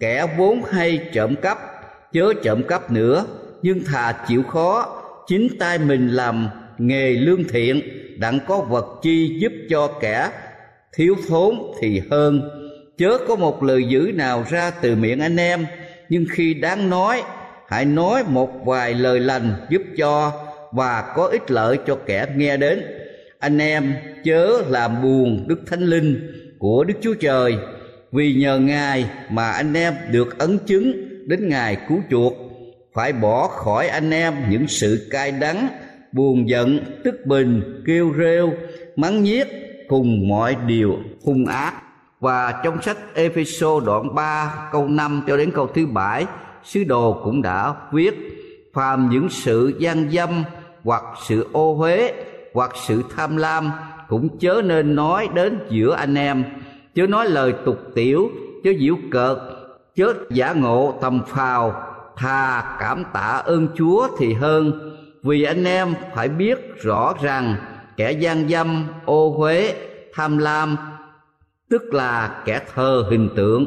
Kẻ 0.00 0.26
vốn 0.38 0.62
hay 0.62 1.00
trộm 1.12 1.34
cắp, 1.42 1.58
chớ 2.12 2.32
trộm 2.42 2.62
cắp 2.68 2.90
nữa, 2.90 3.26
nhưng 3.62 3.84
thà 3.84 4.24
chịu 4.28 4.42
khó. 4.42 4.98
Chính 5.26 5.48
tay 5.58 5.78
mình 5.78 6.08
làm 6.08 6.48
nghề 6.78 7.10
lương 7.10 7.44
thiện, 7.44 7.80
đặng 8.18 8.38
có 8.46 8.60
vật 8.60 8.86
chi 9.02 9.38
giúp 9.40 9.52
cho 9.70 9.88
kẻ 10.00 10.30
thiếu 10.96 11.16
thốn 11.28 11.58
thì 11.80 12.02
hơn. 12.10 12.50
Chớ 12.98 13.18
có 13.28 13.36
một 13.36 13.62
lời 13.62 13.84
dữ 13.88 14.12
nào 14.14 14.44
ra 14.50 14.70
từ 14.70 14.94
miệng 14.96 15.20
anh 15.20 15.36
em, 15.36 15.66
nhưng 16.08 16.24
khi 16.30 16.54
đáng 16.54 16.90
nói, 16.90 17.22
hãy 17.68 17.84
nói 17.84 18.24
một 18.28 18.50
vài 18.66 18.94
lời 18.94 19.20
lành 19.20 19.52
giúp 19.70 19.82
cho 19.96 20.32
và 20.72 21.12
có 21.16 21.26
ích 21.26 21.50
lợi 21.50 21.78
cho 21.86 21.98
kẻ 22.06 22.26
nghe 22.36 22.56
đến. 22.56 22.82
Anh 23.38 23.58
em 23.58 23.94
chớ 24.24 24.62
làm 24.68 25.02
buồn 25.02 25.44
đức 25.48 25.60
thánh 25.66 25.80
linh 25.80 26.41
của 26.62 26.84
đức 26.84 26.94
chúa 27.02 27.14
trời. 27.14 27.58
Vì 28.12 28.34
nhờ 28.34 28.58
ngài 28.58 29.10
mà 29.30 29.50
anh 29.50 29.74
em 29.74 29.94
được 30.10 30.38
ấn 30.38 30.58
chứng 30.66 30.92
đến 31.26 31.48
Ngài 31.48 31.76
cứu 31.88 31.98
chuộc. 32.10 32.32
Phải 32.94 33.12
bỏ 33.12 33.46
khỏi 33.48 33.88
anh 33.88 34.10
em 34.10 34.34
những 34.50 34.68
sự 34.68 35.08
cay 35.10 35.32
đắng 35.32 35.68
buồn 36.12 36.48
giận 36.48 36.78
tức 37.04 37.14
bình 37.26 37.82
kêu 37.86 38.14
rêu 38.18 38.52
mắng 38.96 39.22
nhiếc 39.22 39.46
cùng 39.88 40.28
mọi 40.28 40.56
điều 40.66 40.96
hung 41.24 41.46
ác. 41.46 41.74
Và 42.20 42.60
trong 42.64 42.82
sách 42.82 42.96
Epheso 43.14 43.80
đoạn 43.80 44.14
3 44.14 44.68
câu 44.72 44.88
5 44.88 45.22
cho 45.26 45.36
đến 45.36 45.50
câu 45.54 45.66
thứ 45.66 45.86
7, 45.86 46.26
sứ 46.64 46.84
đồ 46.84 47.20
cũng 47.24 47.42
đã 47.42 47.74
viết 47.92 48.14
phàm 48.74 49.08
những 49.10 49.28
sự 49.30 49.74
gian 49.78 50.10
dâm 50.10 50.44
hoặc 50.84 51.02
sự 51.28 51.48
ô 51.52 51.74
huế 51.74 52.12
hoặc 52.54 52.70
sự 52.86 53.02
tham 53.16 53.36
lam 53.36 53.70
cũng 54.12 54.38
chớ 54.38 54.62
nên 54.64 54.94
nói 54.94 55.28
đến 55.34 55.58
giữa 55.70 55.94
anh 55.94 56.14
em. 56.14 56.44
Chớ 56.94 57.06
nói 57.06 57.28
lời 57.28 57.54
tục 57.64 57.78
tiểu, 57.94 58.30
chớ 58.64 58.70
diễu 58.80 58.96
cợt, 59.10 59.36
chớ 59.94 60.14
giả 60.30 60.52
ngộ 60.52 60.98
tầm 61.00 61.20
phào. 61.26 61.82
Thà 62.16 62.76
cảm 62.80 63.04
tạ 63.12 63.42
ơn 63.44 63.68
chúa 63.74 64.08
thì 64.18 64.32
hơn, 64.32 64.92
vì 65.22 65.42
anh 65.42 65.64
em 65.64 65.94
phải 66.14 66.28
biết 66.28 66.82
rõ 66.82 67.14
rằng 67.22 67.56
kẻ 67.96 68.12
gian 68.12 68.48
dâm, 68.48 68.86
ô 69.04 69.30
huế, 69.30 69.74
tham 70.14 70.38
lam, 70.38 70.76
tức 71.70 71.94
là 71.94 72.42
kẻ 72.44 72.60
thờ 72.74 73.04
hình 73.10 73.28
tượng. 73.36 73.66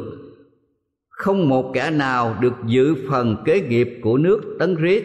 Không 1.10 1.50
một 1.50 1.72
kẻ 1.74 1.90
nào 1.90 2.36
được 2.40 2.54
giữ 2.66 2.96
phần 3.10 3.38
kế 3.46 3.62
nghiệp 3.62 4.00
của 4.04 4.18
nước 4.18 4.42
tấn 4.60 4.76
rít 4.76 5.04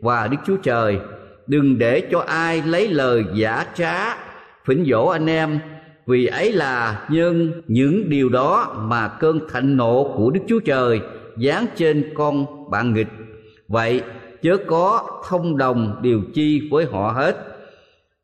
và 0.00 0.26
đức 0.26 0.38
chúa 0.46 0.56
trời. 0.56 0.98
Đừng 1.46 1.78
để 1.78 2.00
cho 2.10 2.24
ai 2.26 2.62
lấy 2.66 2.88
lời 2.88 3.24
giả 3.34 3.66
trá 3.74 4.16
phỉnh 4.64 4.84
dỗ 4.90 5.06
anh 5.06 5.26
em, 5.26 5.58
vì 6.06 6.26
ấy 6.26 6.52
là 6.52 7.06
nhân 7.10 7.62
những 7.66 8.08
điều 8.08 8.28
đó 8.28 8.76
mà 8.78 9.08
cơn 9.08 9.40
thạnh 9.52 9.76
nộ 9.76 10.14
của 10.16 10.30
đức 10.30 10.40
chúa 10.48 10.60
trời 10.60 11.00
giáng 11.36 11.66
trên 11.76 12.04
con 12.14 12.46
bạn 12.70 12.94
nghịch. 12.94 13.08
Vậy 13.68 14.02
chớ 14.42 14.56
có 14.66 15.20
thông 15.28 15.58
đồng 15.58 15.98
điều 16.02 16.22
chi 16.34 16.68
với 16.70 16.84
họ 16.84 17.12
hết. 17.16 17.36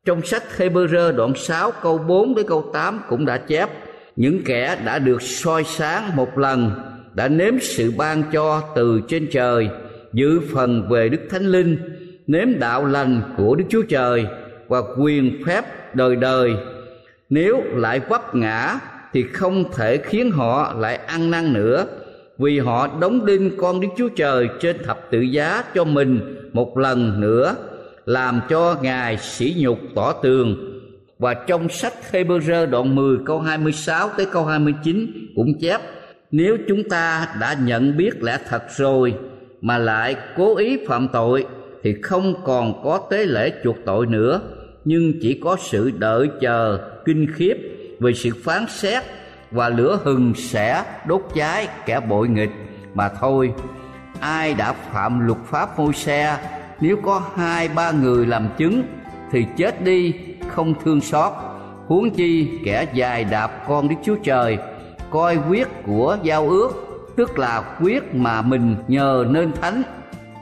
Trong 0.05 0.21
sách 0.21 0.43
Hebrew 0.57 1.15
đoạn 1.15 1.33
6 1.35 1.71
câu 1.81 1.97
4 1.97 2.35
đến 2.35 2.45
câu 2.47 2.69
8 2.73 2.99
cũng 3.09 3.25
đã 3.25 3.37
chép, 3.37 3.69
những 4.15 4.41
kẻ 4.45 4.77
đã 4.85 4.99
được 4.99 5.21
soi 5.21 5.63
sáng 5.63 6.15
một 6.15 6.37
lần 6.37 6.71
đã 7.13 7.27
nếm 7.27 7.59
sự 7.59 7.93
ban 7.97 8.23
cho 8.31 8.61
từ 8.75 9.01
trên 9.07 9.27
trời, 9.31 9.69
giữ 10.13 10.39
phần 10.53 10.89
về 10.89 11.09
đức 11.09 11.21
thánh 11.29 11.45
linh, 11.45 11.77
nếm 12.27 12.59
đạo 12.59 12.85
lành 12.85 13.21
của 13.37 13.55
đức 13.55 13.63
chúa 13.69 13.81
trời 13.81 14.25
và 14.67 14.79
quyền 14.97 15.43
phép 15.45 15.65
đời 15.95 16.15
đời. 16.15 16.55
Nếu 17.29 17.63
lại 17.73 17.99
vấp 17.99 18.35
ngã 18.35 18.79
thì 19.13 19.23
không 19.23 19.63
thể 19.75 19.97
khiến 19.97 20.31
họ 20.31 20.73
lại 20.77 20.95
ăn 20.95 21.31
năn 21.31 21.53
nữa, 21.53 21.85
vì 22.37 22.59
họ 22.59 22.87
đóng 22.99 23.25
đinh 23.25 23.51
con 23.57 23.81
đức 23.81 23.87
chúa 23.97 24.09
trời 24.09 24.49
trên 24.59 24.83
thập 24.83 25.11
tự 25.11 25.19
giá 25.19 25.63
cho 25.75 25.83
mình 25.83 26.35
một 26.53 26.77
lần 26.77 27.21
nữa, 27.21 27.55
làm 28.05 28.41
cho 28.49 28.75
ngài 28.81 29.17
sỉ 29.17 29.55
nhục 29.57 29.79
tỏ 29.95 30.13
tường. 30.13 30.55
Và 31.19 31.33
trong 31.33 31.69
sách 31.69 31.93
Hebrew 32.11 32.69
đoạn 32.69 32.95
10 32.95 33.17
câu 33.25 33.39
26 33.39 34.09
tới 34.17 34.25
câu 34.25 34.45
29 34.45 35.07
cũng 35.35 35.59
chép, 35.59 35.81
nếu 36.31 36.57
chúng 36.67 36.89
ta 36.89 37.27
đã 37.41 37.55
nhận 37.63 37.97
biết 37.97 38.23
lẽ 38.23 38.37
thật 38.49 38.63
rồi 38.77 39.13
mà 39.61 39.77
lại 39.77 40.15
cố 40.37 40.57
ý 40.57 40.77
phạm 40.87 41.07
tội 41.13 41.45
thì 41.83 41.95
không 42.01 42.33
còn 42.45 42.83
có 42.83 43.07
tế 43.11 43.25
lễ 43.25 43.51
chuộc 43.63 43.75
tội 43.85 44.05
nữa 44.05 44.41
nhưng 44.89 45.13
chỉ 45.21 45.39
có 45.43 45.57
sự 45.59 45.91
đợi 45.91 46.29
chờ, 46.41 46.79
kinh 47.05 47.27
khiếp 47.35 47.53
về 47.99 48.13
sự 48.13 48.29
phán 48.43 48.65
xét 48.69 49.03
và 49.51 49.69
lửa 49.69 49.99
hừng 50.03 50.33
sẽ 50.35 50.83
đốt 51.07 51.21
cháy 51.35 51.67
kẻ 51.85 51.99
bội 51.99 52.27
nghịch. 52.27 52.49
Mà 52.93 53.09
thôi, 53.09 53.53
ai 54.19 54.53
đã 54.53 54.73
phạm 54.73 55.19
luật 55.19 55.37
pháp 55.45 55.79
môi 55.79 55.93
xe? 55.93 56.37
Nếu 56.81 56.97
có 57.05 57.23
hai 57.35 57.69
ba 57.69 57.91
người 57.91 58.25
làm 58.25 58.49
chứng 58.57 58.83
thì 59.31 59.45
chết 59.57 59.83
đi, 59.83 60.13
không 60.47 60.73
thương 60.83 61.01
xót. 61.01 61.33
Huống 61.87 62.09
chi 62.09 62.49
kẻ 62.65 62.87
dài 62.93 63.23
đạp 63.23 63.67
con 63.67 63.89
đức 63.89 63.95
chúa 64.03 64.15
trời, 64.23 64.57
coi 65.09 65.37
quyết 65.49 65.67
của 65.85 66.17
giao 66.23 66.49
ước, 66.49 66.71
tức 67.15 67.39
là 67.39 67.77
quyết 67.81 68.15
mà 68.15 68.41
mình 68.41 68.75
nhờ 68.87 69.25
nên 69.29 69.51
thánh, 69.61 69.81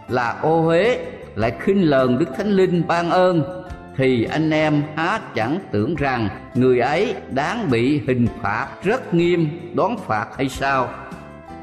là 0.09 0.39
ô 0.41 0.61
huế 0.61 1.05
lại 1.35 1.53
khinh 1.59 1.89
lờn 1.89 2.17
đức 2.17 2.29
thánh 2.37 2.51
linh 2.51 2.83
ban 2.87 3.09
ơn 3.09 3.56
thì 3.97 4.23
anh 4.23 4.49
em 4.49 4.83
há 4.95 5.19
chẳng 5.35 5.59
tưởng 5.71 5.95
rằng 5.95 6.29
người 6.53 6.79
ấy 6.79 7.15
đáng 7.29 7.69
bị 7.71 8.01
hình 8.07 8.27
phạt 8.41 8.67
rất 8.83 9.13
nghiêm 9.13 9.49
đón 9.73 9.97
phạt 9.97 10.27
hay 10.37 10.49
sao? 10.49 10.89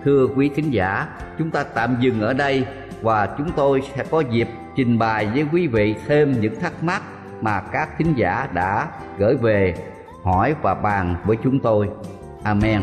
Thưa 0.05 0.27
quý 0.37 0.51
thính 0.57 0.71
giả, 0.71 1.07
chúng 1.39 1.51
ta 1.51 1.65
tạm 1.65 1.97
dừng 2.01 2.21
ở 2.21 2.33
đây 2.33 2.65
và 3.03 3.29
chúng 3.39 3.51
tôi 3.57 3.83
sẽ 3.97 4.05
có 4.11 4.23
dịp 4.31 4.49
trình 4.77 4.99
bày 4.99 5.27
với 5.27 5.47
quý 5.53 5.67
vị 5.67 5.95
thêm 6.07 6.41
những 6.41 6.61
thắc 6.61 6.83
mắc 6.83 7.03
mà 7.41 7.61
các 7.61 7.89
thính 7.99 8.15
giả 8.17 8.49
đã 8.53 8.89
gửi 9.19 9.37
về, 9.37 9.75
hỏi 10.23 10.55
và 10.63 10.75
bàn 10.75 11.17
với 11.25 11.37
chúng 11.45 11.61
tôi. 11.61 11.89
Amen. 12.43 12.83